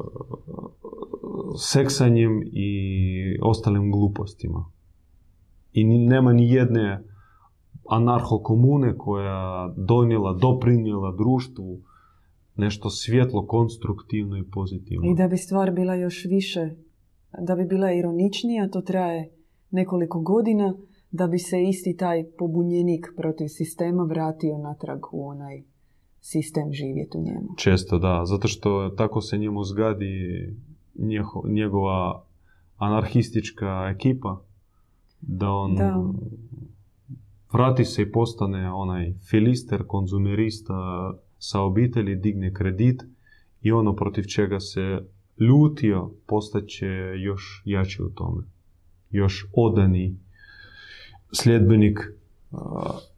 seksanjem 1.58 2.42
i 2.52 3.38
ostalim 3.42 3.92
glupostima. 3.92 4.64
I 5.72 5.84
nema 5.84 6.32
ni 6.32 6.50
jedne 6.50 7.04
anarho-komune 7.90 8.98
koja 8.98 9.74
donijela, 9.76 10.32
doprinijela 10.32 11.12
društvu 11.12 11.80
nešto 12.56 12.90
svjetlo, 12.90 13.46
konstruktivno 13.46 14.36
i 14.38 14.50
pozitivno. 14.50 15.10
I 15.10 15.14
da 15.14 15.28
bi 15.28 15.36
stvar 15.36 15.70
bila 15.70 15.94
još 15.94 16.24
više, 16.24 16.74
da 17.38 17.54
bi 17.56 17.64
bila 17.64 17.92
ironičnija, 17.92 18.68
to 18.68 18.80
traje 18.80 19.30
nekoliko 19.70 20.20
godina, 20.20 20.74
da 21.10 21.26
bi 21.26 21.38
se 21.38 21.62
isti 21.62 21.96
taj 21.96 22.24
pobunjenik 22.38 23.06
protiv 23.16 23.48
sistema 23.48 24.02
vratio 24.04 24.58
natrag 24.58 24.98
u 25.12 25.28
onaj 25.28 25.62
sistem 26.20 26.72
živjeti 26.72 27.18
u 27.18 27.22
njemu. 27.22 27.48
Često 27.56 27.98
da, 27.98 28.22
zato 28.24 28.48
što 28.48 28.88
tako 28.88 29.20
se 29.20 29.38
njemu 29.38 29.64
zgadi 29.64 30.14
njeho- 30.98 31.52
njegova 31.52 32.24
anarhistička 32.76 33.92
ekipa, 33.94 34.40
da 35.20 35.50
on 35.50 35.74
Da. 35.74 36.02
vrati 37.52 37.84
se 37.84 38.02
i 38.02 38.12
postane 38.12 38.72
onaj 38.72 39.12
filister, 39.30 39.84
konzumerista 39.86 40.74
sa 41.38 41.60
obitelji, 41.60 42.16
digne 42.16 42.54
kredit 42.54 43.02
i 43.62 43.72
ono 43.72 43.96
protiv 43.96 44.22
čega 44.24 44.60
se 44.60 45.00
ljutio 45.38 46.10
postaće 46.26 46.86
još 47.16 47.62
jači 47.64 48.02
u 48.02 48.10
tome. 48.10 48.42
Još 49.10 49.46
odani 49.56 50.16
sljedbenik 51.32 51.98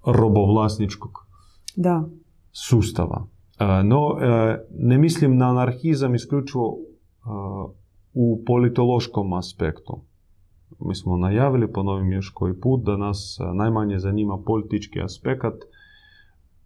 robovlasničkog 0.07 1.27
Da, 1.77 2.09
sustava. 2.53 3.27
No, 3.85 4.19
e, 4.21 4.59
ne 4.79 4.99
mislim 4.99 5.37
na 5.37 5.51
anarhizam 5.51 6.15
isključivo 6.15 6.79
u 8.15 8.43
politološkom 8.47 9.33
aspektu. 9.33 10.01
Mi 10.81 10.95
smo 10.95 11.17
najavili, 11.17 11.73
ponovim 11.73 12.13
još 12.13 12.31
koji 12.35 12.61
put, 12.61 12.83
da 12.85 12.97
nas 12.97 13.39
najmanje 13.55 13.99
zanima 13.99 14.39
politički 14.47 15.03
aspekt, 15.03 15.63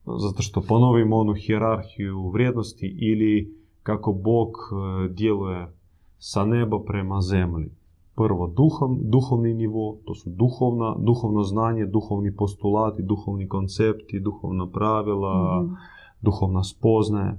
zato 0.04 0.42
što 0.42 0.60
ponovimo 0.60 1.16
onu 1.16 1.34
hijerarhiju 1.34 2.30
vrijednosti 2.30 2.96
ili 2.98 3.59
kako 3.82 4.12
Bog 4.12 4.48
e, 4.48 5.08
djeluje 5.08 5.72
sa 6.18 6.44
neba 6.44 6.78
prema 6.86 7.20
zemlji. 7.20 7.70
Prvo 8.14 8.46
duhov, 8.46 8.96
duhovni 9.00 9.54
nivo, 9.54 9.96
to 10.04 10.14
su 10.14 10.30
duhovna, 10.30 10.96
duhovno 10.98 11.42
znanje, 11.42 11.86
duhovni 11.86 12.36
postulati, 12.36 13.02
duhovni 13.02 13.48
koncepti, 13.48 14.20
duhovna 14.20 14.66
pravila, 14.70 15.62
Mhm. 15.62 15.74
duhovna 16.20 16.64
spoznaja. 16.64 17.36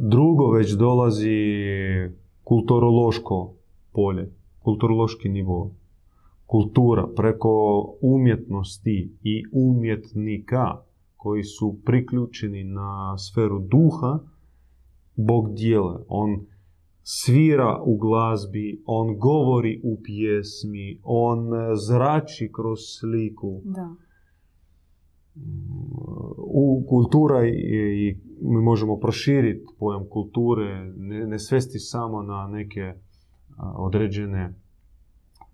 Drugo 0.00 0.50
već 0.50 0.70
dolazi 0.72 1.38
kulturološko 2.44 3.52
polje, 3.92 4.30
kulturološki 4.62 5.28
nivo. 5.28 5.70
Kultura 6.46 7.06
preko 7.16 7.50
umjetnosti 8.00 9.12
i 9.22 9.42
umjetnika 9.52 10.76
koji 11.16 11.42
su 11.42 11.76
priključeni 11.84 12.64
na 12.64 13.18
sferu 13.18 13.58
duha, 13.60 14.18
Bog 15.16 15.54
djeluje. 15.54 15.98
On 16.08 16.46
svira 17.04 17.82
u 17.84 17.96
glazbi, 17.96 18.82
on 18.86 19.18
govori 19.18 19.80
u 19.84 19.98
pjesmi, 20.02 21.00
on 21.02 21.54
e, 21.54 21.76
zrači 21.88 22.50
kroz 22.52 22.78
sliku 22.98 23.60
da. 23.64 23.94
u 26.36 26.86
kultura 26.88 27.46
i, 27.46 27.50
i 27.50 28.16
mi 28.40 28.62
možemo 28.62 28.96
proširiti 28.96 29.66
pojam 29.78 30.04
kulture, 30.10 30.92
ne, 30.96 31.26
ne 31.26 31.38
svesti 31.38 31.78
samo 31.78 32.22
na 32.22 32.48
neke 32.48 32.94
a, 33.56 33.72
određene 33.76 34.54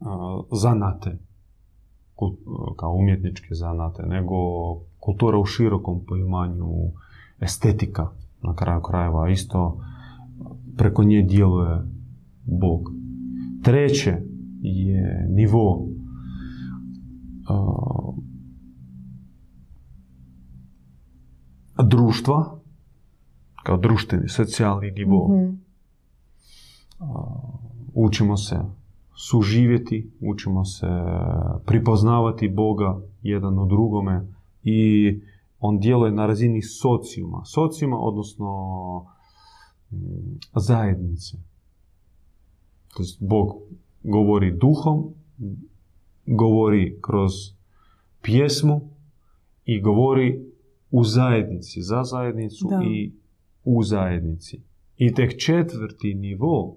a, 0.00 0.40
zanate, 0.52 1.18
kul- 2.16 2.74
kao 2.76 2.92
umjetničke 2.92 3.54
zanate, 3.54 4.02
nego 4.02 4.34
kultura 4.98 5.38
u 5.38 5.44
širokom 5.44 6.04
poimanju, 6.06 6.68
estetika 7.40 8.10
na 8.42 8.54
kraju 8.54 8.80
krajeva, 8.82 9.30
isto 9.30 9.80
preko 10.76 11.04
nje 11.04 11.22
djeluje 11.22 11.82
Bog. 12.44 12.80
Treće 13.62 14.16
je 14.62 15.26
nivo 15.30 15.88
a, 17.48 18.12
društva, 21.84 22.60
kao 23.62 23.76
društveni, 23.76 24.28
socijalni 24.28 24.90
nivo. 24.90 25.28
Mhm. 25.28 25.54
A, 26.98 27.50
Učimo 27.94 28.36
se 28.36 28.56
suživjeti, 29.14 30.10
učimo 30.20 30.64
se 30.64 30.86
pripoznavati 31.66 32.48
Boga 32.48 33.00
jedan 33.22 33.58
u 33.58 33.66
drugome 33.66 34.26
i 34.62 35.20
on 35.60 35.78
djeluje 35.78 36.12
na 36.12 36.26
razini 36.26 36.62
socijuma. 36.62 37.44
Socijuma, 37.44 37.98
odnosno 37.98 38.50
mm, 39.90 40.38
zajednice. 40.54 41.36
To 42.96 43.02
jest 43.02 43.18
Bog 43.20 43.48
govori 44.02 44.58
duhom, 44.58 45.14
govori 46.26 46.98
kroz 47.02 47.32
pjesmu 48.22 48.80
i 49.64 49.80
govori 49.80 50.44
u 50.90 51.04
zajednici, 51.04 51.82
za 51.82 52.04
zajednicu 52.04 52.68
Da. 52.70 52.80
i 52.84 53.12
u 53.64 53.82
zajednici. 53.82 54.62
I 54.96 55.14
tek 55.14 55.38
četvrti 55.38 56.14
nivo, 56.14 56.76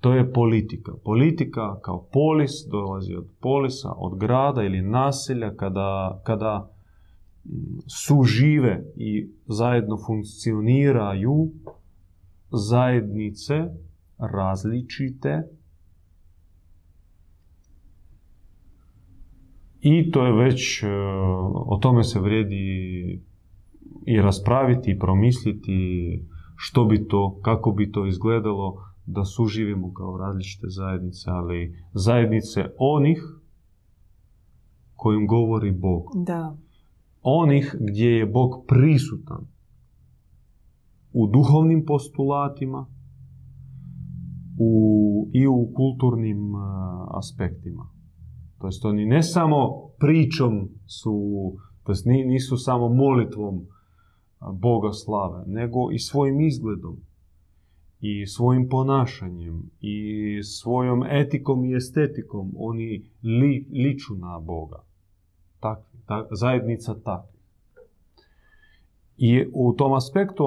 to 0.00 0.12
je 0.14 0.32
politika. 0.32 0.92
Politika 1.04 1.80
kao 1.80 2.08
polis 2.12 2.50
dolazi 2.70 3.14
od 3.14 3.26
polisa, 3.40 3.92
od 3.96 4.18
grada 4.18 4.62
ili 4.62 4.82
naselja 4.82 5.54
kada, 5.56 6.20
kada 6.24 6.70
sužive 7.86 8.84
i 8.96 9.30
zajedno 9.46 9.96
funkcioniraju 10.06 11.50
zajednice 12.50 13.54
različite 14.18 15.42
i 19.80 20.10
to 20.10 20.26
je 20.26 20.32
već, 20.32 20.82
e, 20.82 20.86
o 21.54 21.78
tome 21.82 22.04
se 22.04 22.20
vrijedi 22.20 23.20
i 24.06 24.20
raspraviti 24.20 24.90
i 24.90 24.98
promisliti 24.98 26.22
što 26.56 26.84
bi 26.84 27.08
to, 27.08 27.38
kako 27.42 27.70
bi 27.72 27.92
to 27.92 28.06
izgledalo 28.06 28.84
da 29.06 29.24
suživimo 29.24 29.92
kao 29.94 30.16
različite 30.18 30.66
zajednice, 30.68 31.30
ali 31.30 31.76
zajednice 31.92 32.64
onih 32.78 33.22
kojim 34.96 35.26
govori 35.26 35.70
Bog. 35.70 36.02
Da, 36.14 36.56
Onih 37.30 37.76
gdje 37.80 38.10
je 38.10 38.26
Bog 38.26 38.64
prisutan 38.68 39.46
u 41.12 41.26
duhovnim 41.26 41.84
postulatima 41.86 42.86
u, 44.58 45.30
i 45.32 45.46
u 45.46 45.72
kulturnim 45.74 46.54
a, 46.54 47.06
aspektima. 47.10 47.88
To 48.58 48.66
jest 48.66 48.84
oni 48.84 49.06
ne 49.06 49.22
samo 49.22 49.88
pričom 49.98 50.68
su, 50.86 51.12
to 51.82 51.92
jest 51.92 52.06
ni- 52.06 52.24
nisu 52.24 52.56
samo 52.56 52.88
molitvom 52.88 53.66
a, 54.38 54.52
Boga 54.52 54.92
slave, 54.92 55.44
nego 55.46 55.78
i 55.92 55.98
svojim 55.98 56.40
izgledom 56.40 56.96
i 58.00 58.26
svojim 58.26 58.68
ponašanjem 58.68 59.70
i 59.80 59.98
svojom 60.42 61.02
etikom 61.10 61.64
i 61.64 61.74
estetikom 61.76 62.52
oni 62.56 63.10
li, 63.22 63.68
liču 63.72 64.14
na 64.14 64.40
Boga. 64.40 64.82
Takvi, 65.60 65.87
ta, 66.08 66.26
zajednica 66.30 66.94
takvi. 67.04 67.38
I 69.16 69.46
u 69.54 69.72
tom 69.72 69.92
aspektu 69.92 70.44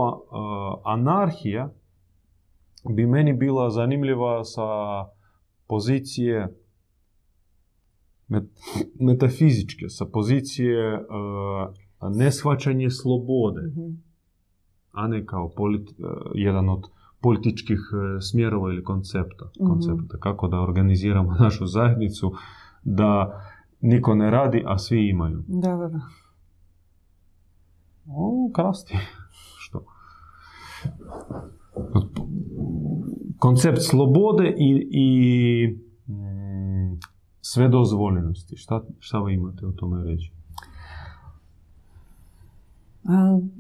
anarhija 0.84 1.70
bi 2.95 3.05
meni 3.05 3.34
bila 3.34 3.70
zanimljiva 3.70 4.43
sa 4.43 4.62
pozicije 5.68 6.55
metafizičke, 8.99 9.89
sa 9.89 10.05
pozicije 10.05 10.93
uh, 10.93 12.12
neshvaćanje 12.16 12.89
slobode, 12.89 13.62
mhm. 13.62 13.91
a 14.91 15.07
ne 15.07 15.26
kao 15.26 15.51
politi- 15.57 15.95
jedan 16.34 16.70
od 16.70 16.84
političkih 17.22 17.80
smjerova 18.32 18.70
ili 18.70 18.84
koncepta, 18.84 19.45
mm 19.45 19.68
koncepta. 19.68 20.18
Kako 20.20 20.47
da 20.47 20.59
organiziramo 20.59 21.36
našu 21.43 21.66
zajednicu, 21.66 22.32
da 22.84 23.41
niko 23.82 24.15
ne 24.15 24.32
radi, 24.32 24.63
a 24.67 24.77
svi 24.77 25.09
imaju. 25.09 25.43
Da, 25.47 25.75
da, 25.75 25.88
da. 25.88 26.01
O, 28.07 28.51
krasti. 28.53 28.97
Što? 29.57 29.86
Koncept 33.38 33.82
slobode 33.82 34.53
i, 34.57 34.88
i 34.91 35.67
mm, 36.11 36.99
sve 37.41 37.67
dozvoljenosti. 37.67 38.57
Šta, 38.57 38.84
šta 38.99 39.19
vi 39.19 39.34
imate 39.34 39.65
o 39.65 39.71
tome 39.71 40.03
reći? 40.03 40.32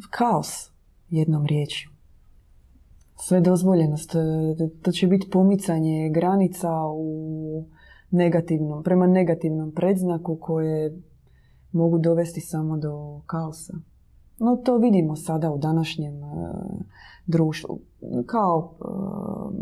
kaos, 0.09 0.71
jednom 1.09 1.45
riječju. 1.45 1.89
Sve 3.15 3.41
dozvoljenost. 3.41 4.11
To 4.81 4.91
će 4.91 5.07
biti 5.07 5.29
pomicanje 5.29 6.09
granica 6.13 6.69
u 6.93 7.65
negativnom, 8.11 8.83
prema 8.83 9.07
negativnom 9.07 9.71
predznaku 9.71 10.37
koje 10.41 11.01
mogu 11.71 11.97
dovesti 11.97 12.41
samo 12.41 12.77
do 12.77 13.21
kaosa. 13.25 13.73
No 14.39 14.55
to 14.55 14.77
vidimo 14.77 15.15
sada 15.15 15.51
u 15.51 15.57
današnjem 15.57 16.23
uh, 16.23 16.49
društvu. 17.27 17.79
Kao 18.25 18.73
uh, 18.79 19.53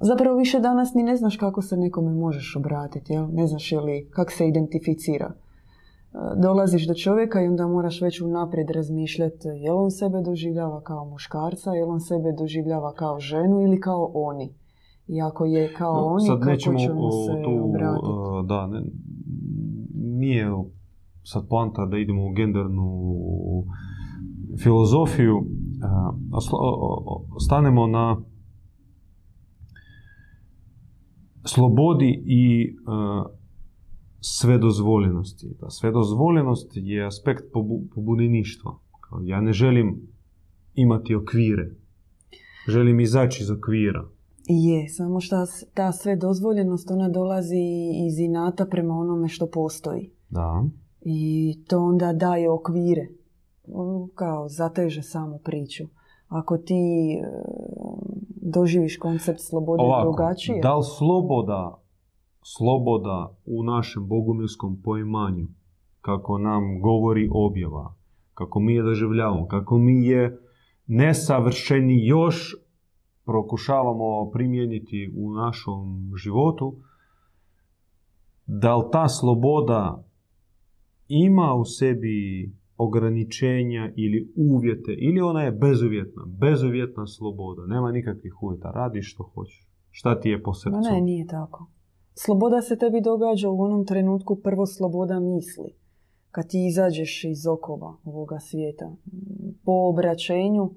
zapravo 0.00 0.36
više 0.36 0.60
danas 0.60 0.94
ni 0.94 1.02
ne 1.02 1.16
znaš 1.16 1.36
kako 1.36 1.62
se 1.62 1.76
nekome 1.76 2.12
možeš 2.12 2.56
obratiti, 2.56 3.12
jel? 3.12 3.26
ne 3.32 3.46
znaš 3.46 3.72
je 3.72 3.80
li, 3.80 4.08
kako 4.10 4.32
se 4.32 4.48
identificira. 4.48 5.32
Uh, 5.32 6.20
dolaziš 6.42 6.86
do 6.86 6.94
čovjeka 6.94 7.42
i 7.42 7.46
onda 7.46 7.66
moraš 7.66 8.00
već 8.00 8.20
unaprijed 8.20 8.70
razmišljati 8.70 9.48
jel 9.48 9.78
on 9.78 9.90
sebe 9.90 10.20
doživljava 10.20 10.80
kao 10.80 11.04
muškarca, 11.04 11.70
jel 11.70 11.90
on 11.90 12.00
sebe 12.00 12.32
doživljava 12.32 12.92
kao 12.94 13.20
ženu 13.20 13.62
ili 13.62 13.80
kao 13.80 14.10
oni. 14.14 14.54
I 15.06 15.20
ako 15.20 15.44
je 15.44 15.72
kao 15.72 15.94
no, 15.94 16.06
oni, 16.06 16.28
kako 16.40 16.56
ćemo 16.56 16.78
se 16.78 17.42
tu, 17.44 17.64
obratiti? 17.64 18.48
da, 18.48 18.66
ne, 18.66 18.82
nije 19.94 20.50
sad 21.22 21.48
poanta 21.48 21.86
da 21.86 21.98
idemo 21.98 22.26
u 22.26 22.32
gendernu 22.32 23.14
filozofiju, 24.62 25.46
stanemo 27.46 27.86
na 27.86 28.16
slobodi 31.44 32.22
i 32.26 32.74
svedozvoljenosti. 34.20 35.56
Ta 35.60 35.70
svedozvoljenost 35.70 36.72
je 36.74 37.06
aspekt 37.06 37.44
pobunjeništva. 37.94 38.78
Ja 39.24 39.40
ne 39.40 39.52
želim 39.52 40.00
imati 40.74 41.14
okvire. 41.14 41.70
Želim 42.68 43.00
izaći 43.00 43.42
iz 43.42 43.50
okvira. 43.50 44.08
Je, 44.48 44.88
samo 44.88 45.20
što 45.20 45.36
ta 45.74 45.92
sve 45.92 46.16
dozvoljenost 46.16 46.90
ona 46.90 47.08
dolazi 47.08 47.62
iz 48.06 48.18
inata 48.18 48.66
prema 48.66 48.94
onome 48.94 49.28
što 49.28 49.46
postoji. 49.46 50.10
Da. 50.28 50.64
I 51.00 51.54
to 51.68 51.78
onda 51.78 52.12
daje 52.12 52.50
okvire. 52.50 53.08
Kao 54.14 54.48
zateže 54.48 55.02
samu 55.02 55.38
priču. 55.44 55.84
Ako 56.28 56.58
ti 56.58 56.74
e, 56.74 57.26
doživiš 58.42 58.98
koncept 58.98 59.40
slobode 59.40 59.82
Ovako, 59.82 60.02
drugačije... 60.02 60.60
Da 60.62 60.76
li 60.76 60.84
sloboda, 60.98 61.82
sloboda 62.42 63.36
u 63.46 63.62
našem 63.62 64.08
bogumilskom 64.08 64.82
poimanju, 64.82 65.46
kako 66.00 66.38
nam 66.38 66.80
govori 66.80 67.28
objava, 67.32 67.94
kako 68.34 68.60
mi 68.60 68.74
je 68.74 68.82
doživljavamo, 68.82 69.46
kako 69.46 69.78
mi 69.78 70.06
je 70.06 70.40
nesavršeni 70.86 72.06
još 72.06 72.63
prokušavamo 73.24 74.30
primijeniti 74.30 75.12
u 75.16 75.34
našom 75.34 76.12
životu, 76.16 76.76
da 78.46 78.76
li 78.76 78.84
ta 78.92 79.08
sloboda 79.08 80.04
ima 81.08 81.54
u 81.54 81.64
sebi 81.64 82.50
ograničenja 82.76 83.92
ili 83.96 84.32
uvjete, 84.36 84.92
ili 84.92 85.20
ona 85.20 85.42
je 85.42 85.52
bezuvjetna, 85.52 86.22
bezuvjetna 86.26 87.06
sloboda, 87.06 87.66
nema 87.66 87.92
nikakvih 87.92 88.42
uvjeta, 88.42 88.70
radi 88.70 89.02
što 89.02 89.22
hoćeš. 89.34 89.66
Šta 89.90 90.20
ti 90.20 90.28
je 90.28 90.42
po 90.42 90.54
srcu? 90.54 90.78
ne, 90.92 91.00
nije 91.00 91.26
tako. 91.26 91.66
Sloboda 92.14 92.62
se 92.62 92.78
tebi 92.78 93.00
događa 93.00 93.50
u 93.50 93.60
onom 93.60 93.86
trenutku 93.86 94.36
prvo 94.36 94.66
sloboda 94.66 95.20
misli. 95.20 95.70
Kad 96.30 96.48
ti 96.48 96.66
izađeš 96.66 97.24
iz 97.24 97.46
okova 97.46 97.96
ovoga 98.04 98.38
svijeta. 98.40 98.96
Po 99.64 99.72
obraćenju, 99.72 100.70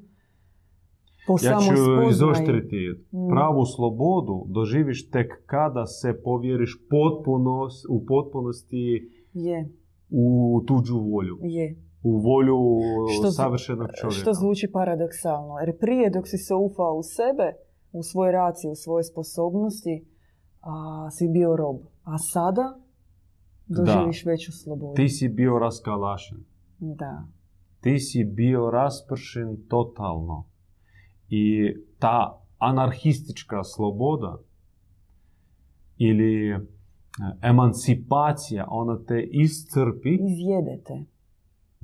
po 1.27 1.35
ja 1.41 1.57
ću 1.59 2.09
izoštriti. 2.09 2.77
Mm. 3.11 3.29
Pravu 3.29 3.65
slobodu 3.65 4.45
doživiš 4.47 5.09
tek 5.09 5.45
kada 5.45 5.85
se 5.85 6.21
povjeriš 6.23 6.79
potpunost, 6.89 7.85
u 7.89 8.05
potpunosti 8.05 9.11
je 9.33 9.69
u 10.09 10.61
tuđu 10.67 10.99
volju. 10.99 11.37
Je. 11.41 11.75
U 12.03 12.17
volju 12.17 12.57
što, 13.19 13.31
savršenog 13.31 13.87
čovjeka. 14.01 14.21
Što 14.21 14.33
zvuči 14.33 14.67
paradoksalno. 14.73 15.59
Jer 15.59 15.77
prije 15.77 16.09
dok 16.09 16.27
si 16.27 16.37
se 16.37 16.53
ufao 16.53 16.93
u 16.95 17.03
sebe, 17.03 17.53
u 17.91 18.03
svoj 18.03 18.31
raciju, 18.31 18.71
u 18.71 18.75
svoje 18.75 19.03
sposobnosti, 19.03 20.05
a, 20.61 21.07
si 21.11 21.27
bio 21.27 21.55
rob. 21.55 21.77
A 22.03 22.17
sada 22.17 22.79
doživiš 23.67 24.25
veću 24.25 24.51
slobodu. 24.51 24.93
Ti 24.95 25.09
si 25.09 25.29
bio 25.29 25.59
raskalašen. 25.59 26.37
Da. 26.79 27.23
Ti 27.81 27.99
si 27.99 28.23
bio 28.23 28.71
raspršen 28.71 29.57
totalno. 29.67 30.45
I 31.29 31.73
ta 31.99 32.41
anarhistička 32.57 33.63
sloboda 33.63 34.37
ili 35.97 36.59
emancipacija, 37.41 38.67
ona 38.69 39.03
te 39.03 39.29
iscrpi. 39.31 40.09
Izjedete. 40.09 41.05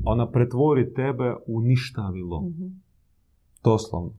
Ona 0.04 0.32
pretvori 0.32 0.94
tebe 0.94 1.36
u 1.48 1.62
ništavilo. 1.62 2.41
mm 2.41 2.84
Doslovno. 3.64 4.14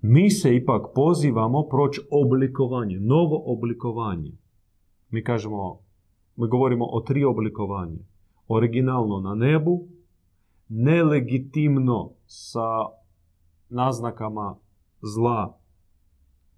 Mi 0.00 0.30
se 0.30 0.56
ipak 0.56 0.82
pozivamo 0.94 1.62
proći 1.62 2.00
oblikovanje, 2.10 3.00
novo 3.00 3.42
oblikovanje. 3.46 4.32
Mi 5.10 5.24
kažemo, 5.24 5.78
mi 6.36 6.48
govorimo 6.48 6.84
o 6.84 7.00
tri 7.00 7.24
oblikovanje. 7.24 7.98
Originalno 8.48 9.20
na 9.20 9.34
nebu, 9.34 9.88
nelegitimno 10.68 12.10
sa 12.26 12.86
naznakama 13.72 14.56
zla 15.00 15.58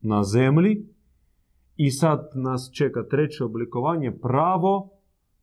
na 0.01 0.25
zemlji 0.25 0.87
i 1.77 1.91
sad 1.91 2.31
nas 2.35 2.71
čeka 2.73 3.03
treće 3.11 3.45
oblikovanje, 3.45 4.13
pravo, 4.23 4.91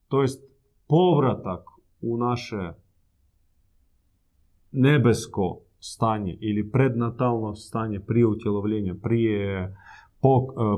to 0.08 0.22
jest 0.22 0.44
povratak 0.88 1.60
u 2.02 2.18
naše 2.18 2.74
nebesko 4.72 5.60
stanje 5.80 6.38
ili 6.40 6.72
prednatalno 6.72 7.56
stanje 7.56 8.00
prije 8.00 8.28
utjelovljenja, 8.28 8.96
prije 9.02 9.64
e, 9.64 9.72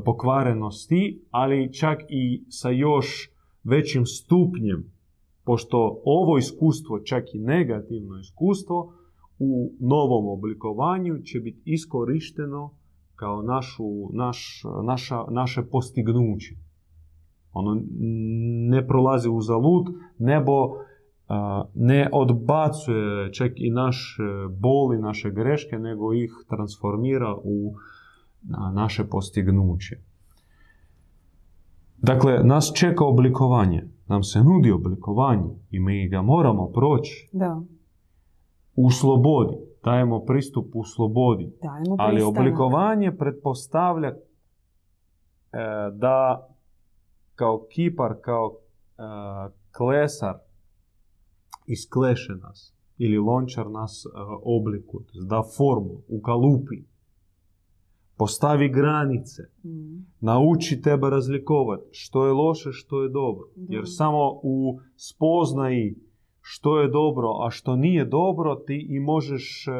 pokvarenosti, 0.05 1.21
ali 1.29 1.73
čak 1.73 1.99
i 2.09 2.43
sa 2.49 2.69
još 2.69 3.29
većim 3.63 4.05
stupnjem, 4.05 4.93
pošto 5.43 6.01
ovo 6.05 6.37
iskustvo, 6.37 6.99
čak 6.99 7.23
i 7.33 7.39
negativno 7.39 8.19
iskustvo, 8.19 8.93
u 9.39 9.71
novom 9.79 10.27
oblikovanju 10.27 11.19
će 11.19 11.39
biti 11.39 11.61
iskorišteno 11.65 12.71
kao 13.15 13.41
našu, 13.41 13.83
naš, 14.13 14.63
naša, 14.83 15.23
naše 15.29 15.61
postignuće. 15.71 16.55
Ono 17.53 17.81
ne 18.69 18.87
prolazi 18.87 19.29
u 19.29 19.41
zalud, 19.41 19.85
nebo 20.19 20.53
ne 21.73 22.09
odbacuje 22.13 23.33
čak 23.33 23.51
i 23.55 23.69
naše 23.69 24.23
boli, 24.59 24.99
naše 24.99 25.31
greške, 25.31 25.79
nego 25.79 26.13
ih 26.13 26.31
transformira 26.49 27.35
u 27.43 27.73
naše 28.73 29.03
postignuće. 29.03 29.97
Dakle, 31.97 32.43
nas 32.43 32.71
čeka 32.75 33.05
oblikovanje. 33.05 33.87
Nam 34.07 34.23
se 34.23 34.43
nudi 34.43 34.71
oblikovanje 34.71 35.55
i 35.71 35.79
mi 35.79 36.07
ga 36.07 36.21
moramo 36.21 36.67
proći. 36.67 37.29
Da. 37.31 37.61
U 38.75 38.91
slobodi 38.91 39.57
dajemo 39.83 40.25
pristup 40.25 40.75
u 40.75 40.83
slobodi. 40.83 41.53
Dajemo 41.61 41.95
Ali 41.99 42.21
oblikovanje 42.21 43.17
pretpostavlja 43.17 44.07
e, 44.09 44.17
da 45.93 46.47
kao 47.35 47.65
kipar, 47.69 48.13
kao 48.21 48.51
e, 48.51 49.01
klesar 49.77 50.35
iskleše 51.67 52.35
nas 52.35 52.73
ili 52.97 53.17
lončar 53.17 53.71
nas 53.71 54.05
uh, 54.05 54.11
oblikuje, 54.43 55.05
da 55.29 55.43
formu, 55.57 56.01
ukalupi, 56.07 56.83
postavi 58.17 58.69
granice, 58.69 59.43
Mm. 59.63 60.05
nauči 60.19 60.81
tebe 60.81 61.09
razlikovati 61.09 61.83
što 61.91 62.25
je 62.25 62.33
loše, 62.33 62.69
što 62.71 63.03
je 63.03 63.09
dobro. 63.09 63.47
Da. 63.55 63.75
Jer 63.75 63.83
samo 63.85 64.39
u 64.43 64.79
spoznaji 64.95 65.95
što 66.45 66.79
je 66.79 66.87
dobro, 66.87 67.29
a 67.45 67.49
što 67.49 67.75
nije 67.75 68.05
dobro, 68.05 68.55
ti 68.55 68.87
i 68.89 68.99
možeš 68.99 69.67
e, 69.67 69.71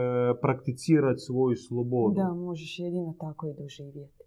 prakticirati 0.42 1.20
svoju 1.20 1.56
slobodu. 1.56 2.16
Da, 2.16 2.34
možeš 2.34 2.80
jedino 2.80 3.16
tako 3.20 3.48
i 3.48 3.54
doživjeti. 3.62 4.24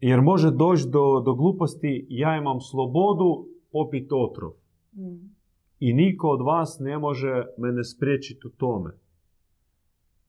Jer 0.00 0.20
može 0.20 0.50
doći 0.50 0.84
do, 0.88 1.22
do 1.24 1.34
gluposti, 1.34 2.06
ja 2.08 2.36
imam 2.36 2.60
slobodu 2.60 3.46
popit 3.72 4.12
otrov. 4.12 4.50
Mm. 4.92 5.34
I 5.78 5.92
niko 5.92 6.28
od 6.28 6.40
vas 6.46 6.76
ne 6.80 6.98
može 6.98 7.44
mene 7.58 7.84
spriječiti 7.84 8.46
u 8.46 8.50
tome. 8.50 8.90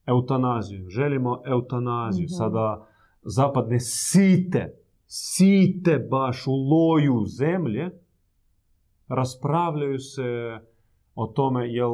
Eutanaziju. 0.05 0.89
Želimo 0.89 1.41
eutanaziju. 1.45 2.25
Mhm. 2.25 2.33
Sada 2.37 2.87
zapadne 3.21 3.79
site, 3.79 4.77
site 5.07 6.07
baš 6.11 6.47
u 6.47 6.51
loju 6.51 7.25
zemlje, 7.25 7.89
raspravljaju 9.07 9.99
se 9.99 10.59
o 11.15 11.27
tome 11.27 11.73
jel 11.73 11.93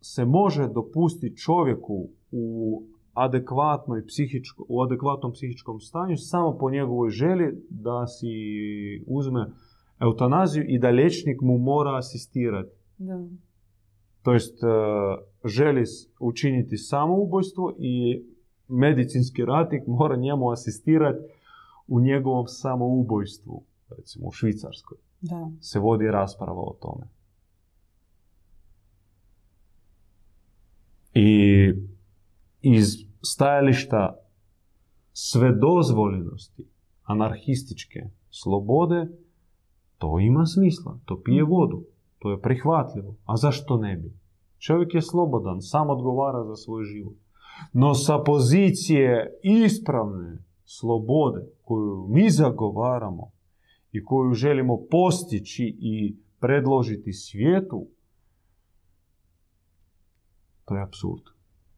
se 0.00 0.24
može 0.24 0.68
dopustiti 0.68 1.36
čovjeku 1.36 2.08
u 2.30 2.82
adekvatnoj 3.12 4.06
psihičko, 4.06 4.64
u 4.68 4.82
adekvatnom 4.82 5.32
psihičkom 5.32 5.80
stanju 5.80 6.16
samo 6.16 6.58
po 6.58 6.70
njegovoj 6.70 7.10
želji 7.10 7.52
da 7.70 8.06
si 8.06 8.26
uzme 9.06 9.50
eutanaziju 10.00 10.64
i 10.68 10.78
da 10.78 10.90
liječnik 10.90 11.40
mu 11.40 11.58
mora 11.58 11.96
asistirati. 11.98 12.70
Da. 12.98 13.26
To 14.22 14.32
jest 14.32 14.58
želi 15.44 15.84
učiniti 16.20 16.76
samoubojstvo 16.76 17.74
i 17.78 18.24
medicinski 18.68 19.44
ratnik 19.44 19.82
mora 19.86 20.16
njemu 20.16 20.50
asistirati 20.50 21.18
u 21.88 22.00
njegovom 22.00 22.46
samoubojstvu. 22.46 23.62
Recimo 23.96 24.28
u 24.28 24.32
Švicarskoj 24.32 24.98
Da. 25.20 25.50
se 25.60 25.78
vodi 25.78 26.06
rasprava 26.06 26.60
o 26.60 26.76
tome. 26.80 27.13
I 31.14 31.72
iz 32.62 32.86
stajališta 33.22 34.16
svedozvoljenosti, 35.12 36.68
anarhističke 37.02 38.00
slobode, 38.30 39.08
to 39.98 40.20
ima 40.20 40.46
smisla, 40.46 40.98
to 41.04 41.22
pije 41.22 41.44
vodu, 41.44 41.84
to 42.18 42.30
je 42.30 42.40
prihvatljivo. 42.40 43.16
A 43.24 43.36
zašto 43.36 43.76
ne 43.76 43.96
bi? 43.96 44.12
Čovjek 44.58 44.94
je 44.94 45.02
slobodan, 45.02 45.60
sam 45.60 45.90
odgovara 45.90 46.44
za 46.44 46.56
svoj 46.56 46.84
život. 46.84 47.16
No 47.72 47.94
sa 47.94 48.18
pozicije 48.18 49.38
ispravne 49.42 50.38
slobode 50.64 51.46
koju 51.62 52.06
mi 52.08 52.30
zagovaramo 52.30 53.30
i 53.92 54.04
koju 54.04 54.32
želimo 54.32 54.78
postići 54.90 55.76
i 55.78 56.16
predložiti 56.40 57.12
svijetu, 57.12 57.86
to 60.64 60.76
je 60.76 60.82
apsurd. 60.82 61.22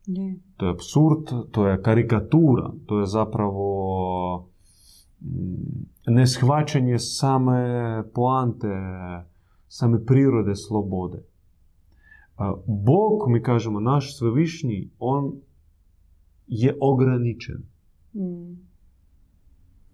Je. 0.07 0.39
To 0.57 0.67
je 0.67 0.73
apsurd, 0.73 1.53
to 1.53 1.67
je 1.67 1.83
karikatura, 1.83 2.73
to 2.87 3.01
je 3.01 3.07
zapravo 3.07 4.49
mm, 5.21 6.15
neshvaćanje 6.15 6.99
same 6.99 8.03
poante, 8.15 8.73
same 9.69 10.05
prirode 10.05 10.57
slobode. 10.57 11.23
Bog, 12.67 13.29
mi 13.29 13.43
kažemo, 13.43 13.81
naš 13.81 14.19
svevišnji, 14.19 14.91
on 14.99 15.33
je 16.47 16.77
ograničen. 16.81 17.63
Mm. 18.15 18.67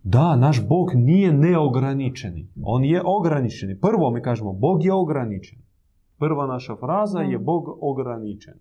Da, 0.03 0.37
naš 0.37 0.69
Bog 0.69 0.91
nije 0.95 1.33
neograničeni. 1.33 2.49
On 2.63 2.85
je 2.85 3.03
ograničeni. 3.05 3.81
Prvo 3.81 4.11
mi 4.11 4.23
kažemo, 4.23 4.53
Bog 4.53 4.85
je 4.85 4.93
ograničen. 4.93 5.59
Prva 6.19 6.47
naša 6.47 6.77
fraza 6.77 7.21
je 7.21 7.39
Bog 7.39 7.65
ograničen. 7.81 8.55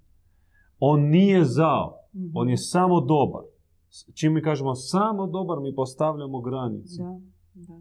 On 0.83 1.01
nije 1.01 1.45
zao. 1.45 1.97
Mhm. 2.13 2.31
On 2.33 2.49
je 2.49 2.57
samo 2.57 3.01
dobar. 3.01 3.41
Čim 4.13 4.33
mi 4.33 4.41
kažemo 4.41 4.75
samo 4.75 5.27
dobar, 5.27 5.59
mi 5.59 5.75
postavljamo 5.75 6.41
granice. 6.41 7.03
Da. 7.03 7.19
Da. 7.53 7.79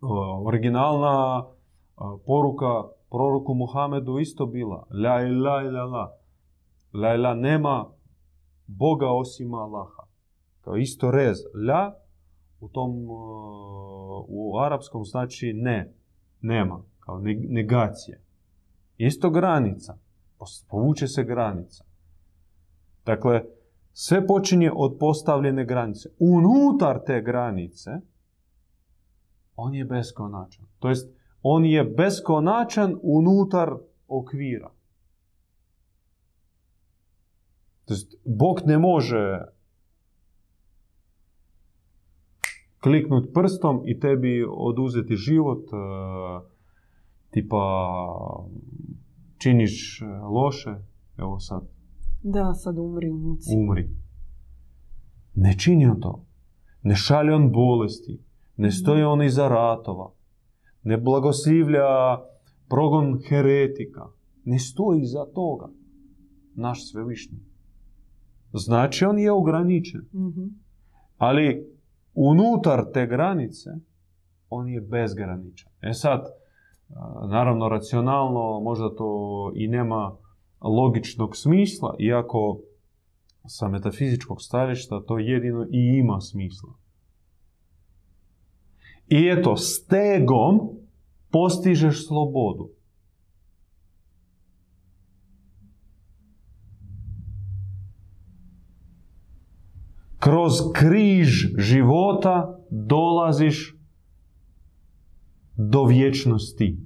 Originalna 0.46 1.44
poruka 2.26 2.82
proroku 3.10 3.54
Muhamedu 3.54 4.18
isto 4.18 4.46
bila. 4.46 4.86
La 4.90 5.22
ilaha 5.22 5.66
illallah. 5.66 6.08
La 6.92 7.14
ilaha 7.14 7.34
nema 7.34 7.86
Boga 8.66 9.10
osim 9.10 9.54
Allaha. 9.54 10.02
Kao 10.60 10.76
isto 10.76 11.10
rez. 11.10 11.36
La 11.68 11.94
u 12.60 12.68
tom 12.68 12.90
u 14.28 14.58
arapskom 14.58 15.04
znači 15.04 15.52
ne. 15.54 15.94
Nema. 16.40 16.82
Kao 17.00 17.18
ne- 17.18 17.46
negacija. 17.48 18.18
Isto 19.06 19.30
granica. 19.30 19.98
Povuče 20.68 21.08
se 21.08 21.24
granica. 21.24 21.84
Dakle, 23.06 23.44
sve 23.92 24.26
počinje 24.26 24.70
od 24.74 24.96
postavljene 25.00 25.64
granice. 25.64 26.08
Unutar 26.18 27.00
te 27.06 27.22
granice 27.22 27.90
on 29.56 29.74
je 29.74 29.84
beskonačan. 29.84 30.66
To 30.78 30.88
jest, 30.88 31.16
on 31.42 31.64
je 31.64 31.84
beskonačan 31.84 32.96
unutar 33.02 33.74
okvira. 34.08 34.70
To 37.84 37.94
jest, 37.94 38.14
Bog 38.24 38.60
ne 38.66 38.78
može 38.78 39.44
kliknut 42.82 43.28
prstom 43.34 43.82
i 43.84 44.00
tebi 44.00 44.44
oduzeti 44.48 45.16
život, 45.16 45.64
e, 45.72 45.76
tipa 47.30 47.64
činiš 49.42 50.02
e, 50.02 50.04
loše, 50.06 50.74
evo 51.16 51.40
sad 51.40 51.62
Da, 52.22 52.54
sad 52.54 52.78
umri 52.78 53.10
u 53.10 53.18
muci. 53.18 53.50
umri. 53.56 53.90
Ne 55.34 55.58
čini 55.58 55.86
on 55.86 56.00
to. 56.00 56.24
Ne 56.82 56.94
šalje 56.94 57.34
on 57.34 57.52
bolesti. 57.52 58.20
Ne 58.56 58.70
stoji 58.70 59.02
on 59.02 59.22
iza 59.22 59.48
ratova. 59.48 60.12
Ne 60.82 60.96
blagoslivlja 60.96 62.18
progon 62.68 63.18
heretika. 63.28 64.06
Ne 64.44 64.58
stoji 64.58 65.00
iza 65.02 65.24
toga. 65.34 65.68
Naš 66.54 66.90
svevišnji. 66.90 67.38
Znači 68.52 69.04
on 69.04 69.18
je 69.18 69.32
ograničen. 69.32 70.00
Mhm. 70.14 70.44
Ali 71.18 71.66
unutar 72.14 72.84
te 72.92 73.06
granice 73.06 73.70
on 74.50 74.68
je 74.68 74.80
bezgraničan. 74.80 75.72
E 75.80 75.92
sad, 75.92 76.26
naravno 77.28 77.68
racionalno 77.68 78.60
možda 78.60 78.94
to 78.94 79.52
i 79.54 79.68
nema 79.68 80.16
logičnog 80.60 81.36
smisla, 81.36 81.96
iako 81.98 82.60
sa 83.46 83.68
metafizičkog 83.68 84.42
stajališta 84.42 85.02
to 85.06 85.18
jedino 85.18 85.64
i 85.70 85.98
ima 85.98 86.20
smisla. 86.20 86.74
I 89.08 89.28
eto, 89.38 89.56
stegom 89.56 90.60
postižeš 91.30 92.06
slobodu. 92.06 92.70
Kroz 100.18 100.52
križ 100.74 101.28
života 101.58 102.58
dolaziš 102.70 103.81
do 105.70 105.84
vječnosti. 105.84 106.78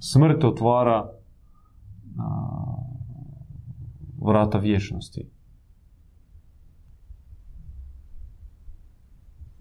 Smrt 0.00 0.44
otvara 0.44 1.12
a, 2.18 2.76
vrata 4.26 4.58
vječnosti. 4.58 5.28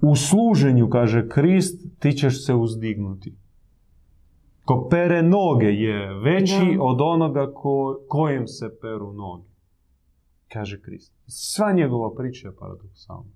U 0.01 0.16
služenju, 0.16 0.89
kaže 0.89 1.30
Krist, 1.30 1.99
ti 1.99 2.11
ćeš 2.11 2.45
se 2.45 2.53
uzdignuti. 2.53 3.36
Ko 4.66 4.88
pere 4.89 5.24
noge 5.24 5.66
je 5.66 6.13
veći 6.13 6.76
Da. 6.78 6.84
od 6.84 7.01
onoga 7.01 7.51
ko, 7.53 7.99
kojem 8.07 8.47
se 8.47 8.78
peru 8.82 9.13
noge. 9.13 9.49
Kaže 10.53 10.82
Krist. 10.82 11.13
Sva 11.28 11.72
njegova 11.74 12.16
priča 12.16 12.47
je 12.47 12.55
paradoksalna. 12.55 13.32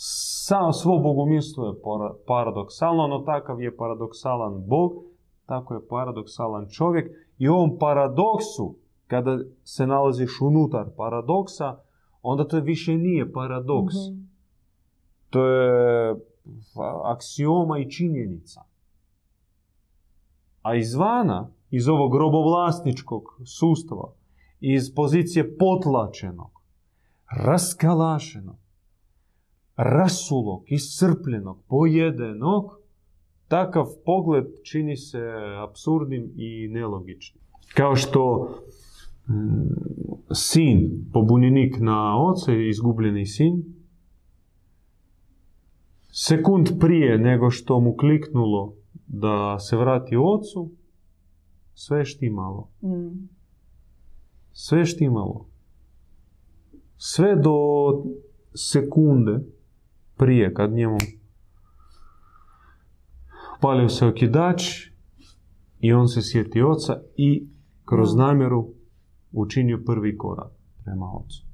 Samo 0.00 0.72
svo 0.72 0.98
bogomilstvo 0.98 1.66
je 1.66 1.72
para- 1.82 2.14
paradoksalno, 2.26 3.06
no 3.06 3.18
takav 3.18 3.60
je 3.60 3.76
paradoksalan 3.76 4.64
Bog, 4.66 4.92
tako 5.46 5.74
je 5.74 5.88
paradoksalan 5.88 6.68
čovjek. 6.68 7.10
I 7.38 7.48
u 7.48 7.54
ovom 7.54 7.78
paradoksu, 7.78 8.74
kada 9.06 9.38
se 9.64 9.86
nalaziš 9.86 10.40
unutar 10.40 10.86
paradoksa, 10.96 11.78
onda 12.22 12.48
to 12.48 12.60
više 12.60 12.96
nije 12.96 13.32
paradoks. 13.32 13.94
Mhm. 14.10 14.20
To 15.30 15.46
je 15.46 16.16
aksioma 17.04 17.78
i 17.78 17.90
činjenica. 17.90 18.60
A 20.62 20.74
izvana, 20.74 21.50
iz 21.70 21.88
ovog 21.88 22.16
robovlasničkog 22.16 23.22
sustava, 23.58 24.12
iz 24.60 24.94
pozicije 24.94 25.56
potlačenog, 25.56 26.50
raskalašenog, 27.44 28.56
rasulog, 29.78 30.62
iscrpljenog, 30.66 31.58
pojedenog, 31.68 32.64
takav 33.48 33.86
pogled 34.04 34.44
čini 34.64 34.96
se 34.96 35.20
apsurdnim 35.68 36.32
i 36.36 36.68
nelogičnim. 36.68 37.42
Kao 37.74 37.96
što 37.96 38.48
mm, 39.28 39.34
sin, 40.34 41.06
pobunjenik 41.12 41.76
na 41.80 42.24
oca, 42.24 42.52
izgubljeni 42.52 43.26
sin, 43.26 43.64
sekund 46.10 46.68
prije 46.80 47.18
nego 47.18 47.50
što 47.50 47.80
mu 47.80 47.96
kliknulo 47.96 48.74
da 49.06 49.58
se 49.58 49.76
vrati 49.76 50.16
ocu, 50.16 50.70
sve 51.74 52.04
štimalo. 52.04 52.68
Mm. 52.82 53.28
Sve 54.52 54.84
štimalo. 54.84 55.46
Sve 56.96 57.36
do 57.36 57.54
sekunde 58.54 59.57
prije 60.18 60.54
kad 60.54 60.72
njemu 60.72 60.98
palio 63.60 63.88
se 63.88 64.06
okidač 64.06 64.62
i 65.80 65.92
on 65.92 66.08
se 66.08 66.22
sjeti 66.22 66.62
oca 66.62 67.00
i 67.16 67.48
kroz 67.84 68.14
namjeru 68.16 68.68
učinio 69.32 69.82
prvi 69.86 70.18
korak 70.18 70.52
prema 70.84 71.06
ocu. 71.12 71.44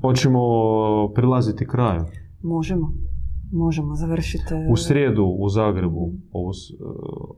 Hoćemo 0.00 0.40
prilaziti 1.14 1.66
kraju. 1.66 2.04
Možemo. 2.42 3.07
Možemo 3.52 3.94
završiti... 3.94 4.54
U 4.70 4.76
srijedu 4.76 5.24
u 5.38 5.48
Zagrebu, 5.48 6.06
mhm. 6.06 6.16
ovo, 6.32 6.50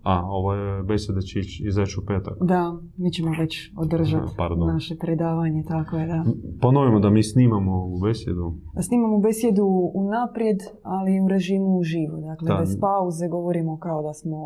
a, 0.03 0.23
ovo 0.27 0.55
je 0.55 0.83
beseda 0.83 1.21
će 1.21 1.41
izaći 1.67 2.01
u 2.01 2.07
petak. 2.07 2.37
Da, 2.41 2.79
mi 2.97 3.13
ćemo 3.13 3.31
već 3.39 3.73
održati 3.77 4.33
naše 4.67 4.97
predavanje, 4.97 5.65
tako 5.69 5.97
je, 5.97 6.07
da. 6.07 6.25
Ponovimo 6.61 7.01
da 7.01 7.11
mi 7.11 7.23
snimamo 7.23 7.87
u 7.87 7.99
besjedu. 7.99 8.55
Snimamo 8.81 9.19
besjedu 9.19 9.91
unaprijed, 9.95 10.59
ali 10.83 11.21
u 11.21 11.29
režimu 11.29 11.79
uživo. 11.79 12.21
Dakle, 12.21 12.59
bez 12.59 12.81
pauze 12.81 13.29
govorimo 13.29 13.79
kao 13.79 14.03
da 14.03 14.13
smo 14.13 14.39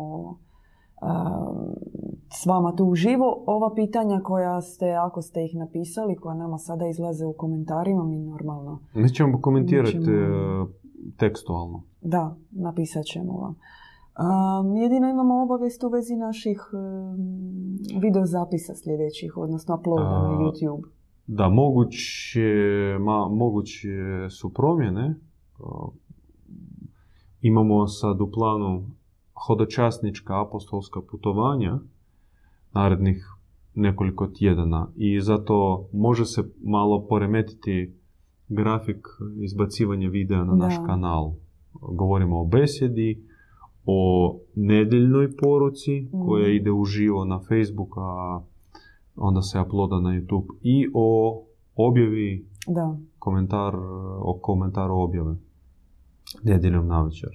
s 2.41 2.45
vama 2.45 2.75
tu 2.75 2.85
uživo. 2.85 3.43
Ova 3.47 3.73
pitanja 3.75 4.21
koja 4.23 4.61
ste, 4.61 4.91
ako 4.91 5.21
ste 5.21 5.45
ih 5.45 5.55
napisali, 5.55 6.15
koja 6.15 6.35
nama 6.35 6.57
sada 6.57 6.87
izlaze 6.87 7.25
u 7.25 7.33
komentarima, 7.33 8.03
mi 8.03 8.19
normalno... 8.19 8.79
Mi 8.93 9.09
ćemo 9.09 9.41
komentirati 9.41 9.99
tekstualno. 11.17 11.83
Da, 12.01 12.35
napisat 12.51 13.05
ćemo 13.05 13.33
vam. 13.33 13.55
Um, 14.15 14.75
jedino 14.75 15.09
imamo 15.09 15.43
obavijest 15.43 15.83
u 15.83 15.89
vezi 15.89 16.15
naših 16.15 16.69
um, 16.73 17.77
videozapisa 18.01 18.75
sljedećih, 18.75 19.37
odnosno 19.37 19.75
uploada 19.75 20.21
na 20.21 20.37
YouTube. 20.37 20.83
Da, 21.27 21.49
moguće, 21.49 22.49
ma, 22.99 23.27
moguće 23.29 23.89
su 24.29 24.53
promjene. 24.53 25.15
imamo 27.41 27.87
sad 27.87 28.21
u 28.21 28.31
planu 28.31 28.85
hodočasnička 29.47 30.41
apostolska 30.41 31.01
putovanja 31.11 31.79
narednih 32.73 33.35
nekoliko 33.73 34.27
tjedana 34.27 34.87
i 34.95 35.21
zato 35.21 35.87
može 35.93 36.25
se 36.25 36.43
malo 36.63 37.07
poremetiti 37.07 37.95
grafik 38.49 39.07
izbacivanja 39.43 40.09
videa 40.09 40.43
na 40.43 40.55
naš 40.55 40.75
kanal. 40.85 41.33
Govorimo 41.73 42.41
o 42.41 42.45
besjedi, 42.45 43.23
o 43.85 44.39
nedjeljnoj 44.55 45.37
poruci 45.37 46.01
mm. 46.01 46.25
koja 46.25 46.47
ide 46.47 46.71
uživo 46.71 47.25
na 47.25 47.39
Facebook, 47.39 47.97
a 47.97 48.41
onda 49.15 49.41
se 49.41 49.59
uploada 49.59 49.99
na 49.99 50.09
YouTube 50.09 50.45
i 50.61 50.87
o 50.93 51.41
objavi 51.75 52.45
da. 52.67 52.97
komentar, 53.19 53.75
o 54.19 54.39
komentaru 54.41 54.95
objave 54.95 55.35
nedjeljom 56.43 56.87
na 56.87 57.03
večer. 57.03 57.29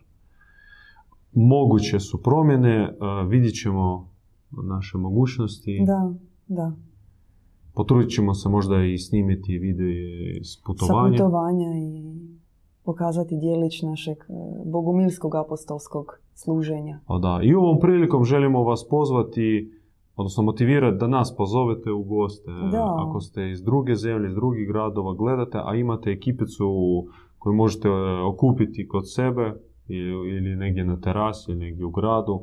Moguće 1.32 2.00
su 2.00 2.22
promjene, 2.22 2.96
vidjet 3.28 3.54
ćemo 3.54 4.08
naše 4.50 4.98
mogućnosti. 4.98 5.84
Da, 5.86 6.14
da. 6.46 6.72
Potrudit 7.75 8.11
ćemo 8.11 8.35
se 8.35 8.49
možda 8.49 8.85
i 8.85 8.99
snimiti 8.99 9.59
video 9.59 9.89
s 10.43 10.62
putovanja. 10.66 11.18
Sa 11.18 11.25
putovanja 11.25 11.68
i 11.77 12.21
pokazati 12.85 13.37
dijelić 13.37 13.83
našeg 13.83 14.16
e, 14.16 14.33
bogumilskog 14.64 15.35
apostolskog 15.35 16.07
služenja. 16.35 16.99
O 17.07 17.18
da, 17.18 17.41
i 17.43 17.55
ovom 17.55 17.79
prilikom 17.81 18.25
želimo 18.25 18.62
vas 18.62 18.89
pozvati, 18.91 19.73
odnosno 20.16 20.43
motivirati 20.43 20.99
da 20.99 21.07
nas 21.07 21.35
pozovete 21.37 21.93
u 21.93 22.03
goste. 22.03 22.51
Da. 22.73 22.97
Ako 22.99 23.21
ste 23.21 23.51
iz 23.51 23.62
druge 23.62 23.95
zemlje, 23.95 24.29
iz 24.29 24.35
drugih 24.35 24.68
gradova 24.68 25.14
gledate, 25.14 25.59
a 25.64 25.75
imate 25.75 26.11
ekipicu 26.11 26.66
koju 27.39 27.55
možete 27.55 27.89
e, 27.89 28.23
okupiti 28.23 28.89
kod 28.89 29.12
sebe 29.12 29.55
ili 30.29 30.57
negdje 30.57 30.85
na 30.85 31.01
terasi, 31.01 31.51
ili 31.51 31.61
negdje 31.61 31.85
u 31.85 31.91
gradu, 31.91 32.41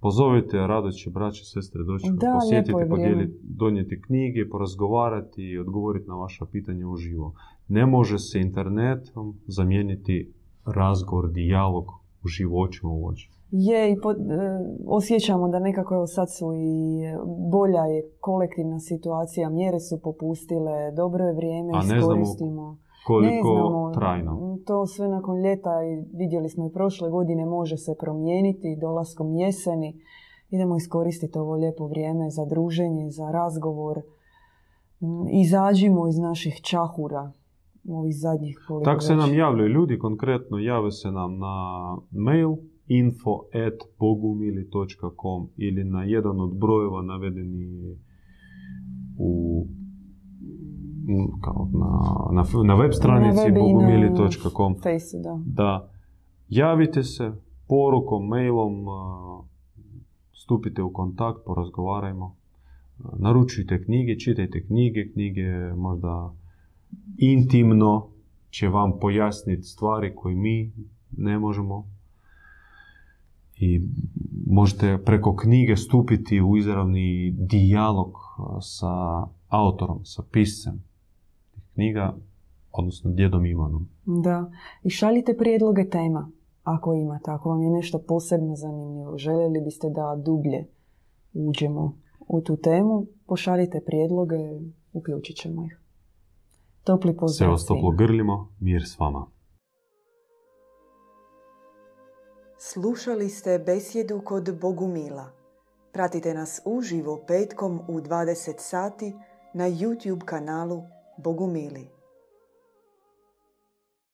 Pozovite, 0.00 0.56
rado 0.56 0.90
će 0.90 1.10
braće, 1.10 1.44
sestre 1.44 1.84
doći 1.84 2.06
da, 2.10 2.32
posjetiti, 2.34 2.88
podijeliti, 2.90 3.38
donijeti 3.42 4.02
knjige, 4.02 4.48
porazgovarati 4.50 5.42
i 5.42 5.58
odgovoriti 5.58 6.08
na 6.08 6.14
vaša 6.14 6.44
pitanja 6.52 6.88
uživo. 6.88 7.34
Ne 7.68 7.86
može 7.86 8.18
se 8.18 8.40
internetom 8.40 9.38
zamijeniti 9.46 10.32
razgovor, 10.66 11.30
dijalog 11.32 11.84
u 12.24 12.28
živoćima 12.28 12.92
u 12.92 13.06
oči. 13.06 13.30
Je, 13.50 13.90
i 13.90 13.92
e, 13.92 13.96
osjećamo 14.86 15.48
da 15.48 15.58
nekako 15.58 15.94
evo 15.94 16.06
sad 16.06 16.34
su 16.34 16.52
i 16.54 17.00
bolja 17.52 17.84
je 17.84 18.02
kolektivna 18.20 18.80
situacija, 18.80 19.50
mjere 19.50 19.80
su 19.80 20.00
popustile, 20.02 20.92
dobro 20.96 21.24
je 21.24 21.34
vrijeme, 21.34 21.70
A 21.74 21.82
ne 21.82 21.98
iskoristimo. 21.98 22.78
Koliko 23.06 23.54
ne 23.54 23.60
znamo, 23.60 23.92
trajno. 23.94 24.58
To 24.66 24.86
sve 24.86 25.08
nakon 25.08 25.42
ljeta 25.42 25.70
i 25.84 26.16
vidjeli 26.18 26.48
smo 26.48 26.66
i 26.66 26.72
prošle 26.72 27.10
godine 27.10 27.46
može 27.46 27.76
se 27.76 27.94
promijeniti 28.00 28.78
dolaskom 28.80 29.36
jeseni. 29.36 30.00
Idemo 30.50 30.76
iskoristiti 30.76 31.38
ovo 31.38 31.54
lijepo 31.54 31.86
vrijeme 31.86 32.30
za 32.30 32.44
druženje, 32.44 33.10
za 33.10 33.30
razgovor. 33.30 34.02
Izađimo 35.30 36.08
iz 36.08 36.18
naših 36.18 36.60
čahura 36.62 37.32
ovih 37.88 38.16
zadnjih 38.16 38.64
koliko 38.68 38.84
Tako 38.84 39.00
se 39.00 39.16
nam 39.16 39.34
javljaju 39.34 39.68
ljudi, 39.68 39.98
konkretno 39.98 40.58
jave 40.58 40.90
se 40.90 41.10
nam 41.10 41.38
na 41.38 41.96
mail 42.10 42.56
info 42.86 43.40
at 43.52 43.88
bogumili.com 43.98 45.48
ili 45.56 45.84
na 45.84 46.04
jedan 46.04 46.40
od 46.40 46.56
brojeva 46.56 47.02
navedeni 47.02 47.96
u 49.18 49.64
kao 51.40 51.68
na, 51.72 52.42
na, 52.42 52.44
na 52.64 52.74
web 52.74 52.92
stranici 52.92 53.52
bogumili.com 53.52 54.76
da. 55.22 55.40
da. 55.46 55.90
Javite 56.48 57.02
se 57.02 57.32
porukom, 57.68 58.26
mailom, 58.26 58.86
stupite 60.32 60.82
u 60.82 60.92
kontakt, 60.92 61.38
porazgovarajmo, 61.46 62.36
naručujte 63.18 63.84
knjige, 63.84 64.18
čitajte 64.18 64.66
knjige, 64.66 65.12
knjige 65.12 65.74
možda 65.76 66.34
intimno 67.18 68.06
će 68.50 68.68
vam 68.68 68.92
pojasniti 69.00 69.62
stvari 69.62 70.12
koje 70.14 70.34
mi 70.34 70.72
ne 71.16 71.38
možemo. 71.38 71.86
I 73.60 73.80
možete 74.46 74.98
preko 75.04 75.36
knjige 75.36 75.76
stupiti 75.76 76.40
u 76.40 76.56
izravni 76.56 77.34
dijalog 77.38 78.14
sa 78.60 79.26
autorom, 79.48 80.04
sa 80.04 80.22
piscem 80.32 80.87
knjiga, 81.78 82.16
odnosno 82.72 83.10
djedom 83.10 83.46
Ivanom. 83.46 83.88
Da, 84.04 84.50
i 84.82 84.90
šaljite 84.90 85.36
prijedloge 85.36 85.88
tema, 85.88 86.30
ako 86.62 86.94
imate, 86.94 87.30
ako 87.30 87.48
vam 87.48 87.62
je 87.62 87.70
nešto 87.70 87.98
posebno 88.08 88.56
zanimljivo, 88.56 89.18
željeli 89.18 89.60
biste 89.64 89.90
da 89.90 90.22
dublje 90.24 90.66
uđemo 91.32 91.98
u 92.28 92.40
tu 92.40 92.56
temu, 92.56 93.06
pošaljite 93.26 93.80
prijedloge, 93.86 94.36
uključit 94.92 95.36
ćemo 95.36 95.64
ih. 95.64 95.80
Topli 96.84 97.16
pozdrav 97.16 97.46
Sve 97.46 97.48
vas 97.48 97.66
toplo 97.66 97.90
grlimo, 97.90 98.52
mir 98.60 98.82
s 98.86 98.98
vama. 98.98 99.26
Slušali 102.58 103.28
ste 103.28 103.58
besjedu 103.58 104.20
kod 104.24 104.58
Bogumila. 104.60 105.26
Pratite 105.92 106.34
nas 106.34 106.60
uživo 106.64 107.24
petkom 107.26 107.80
u 107.88 108.00
20 108.00 108.54
sati 108.58 109.12
na 109.54 109.64
YouTube 109.64 110.24
kanalu 110.24 110.82
Bogumili. 111.18 111.97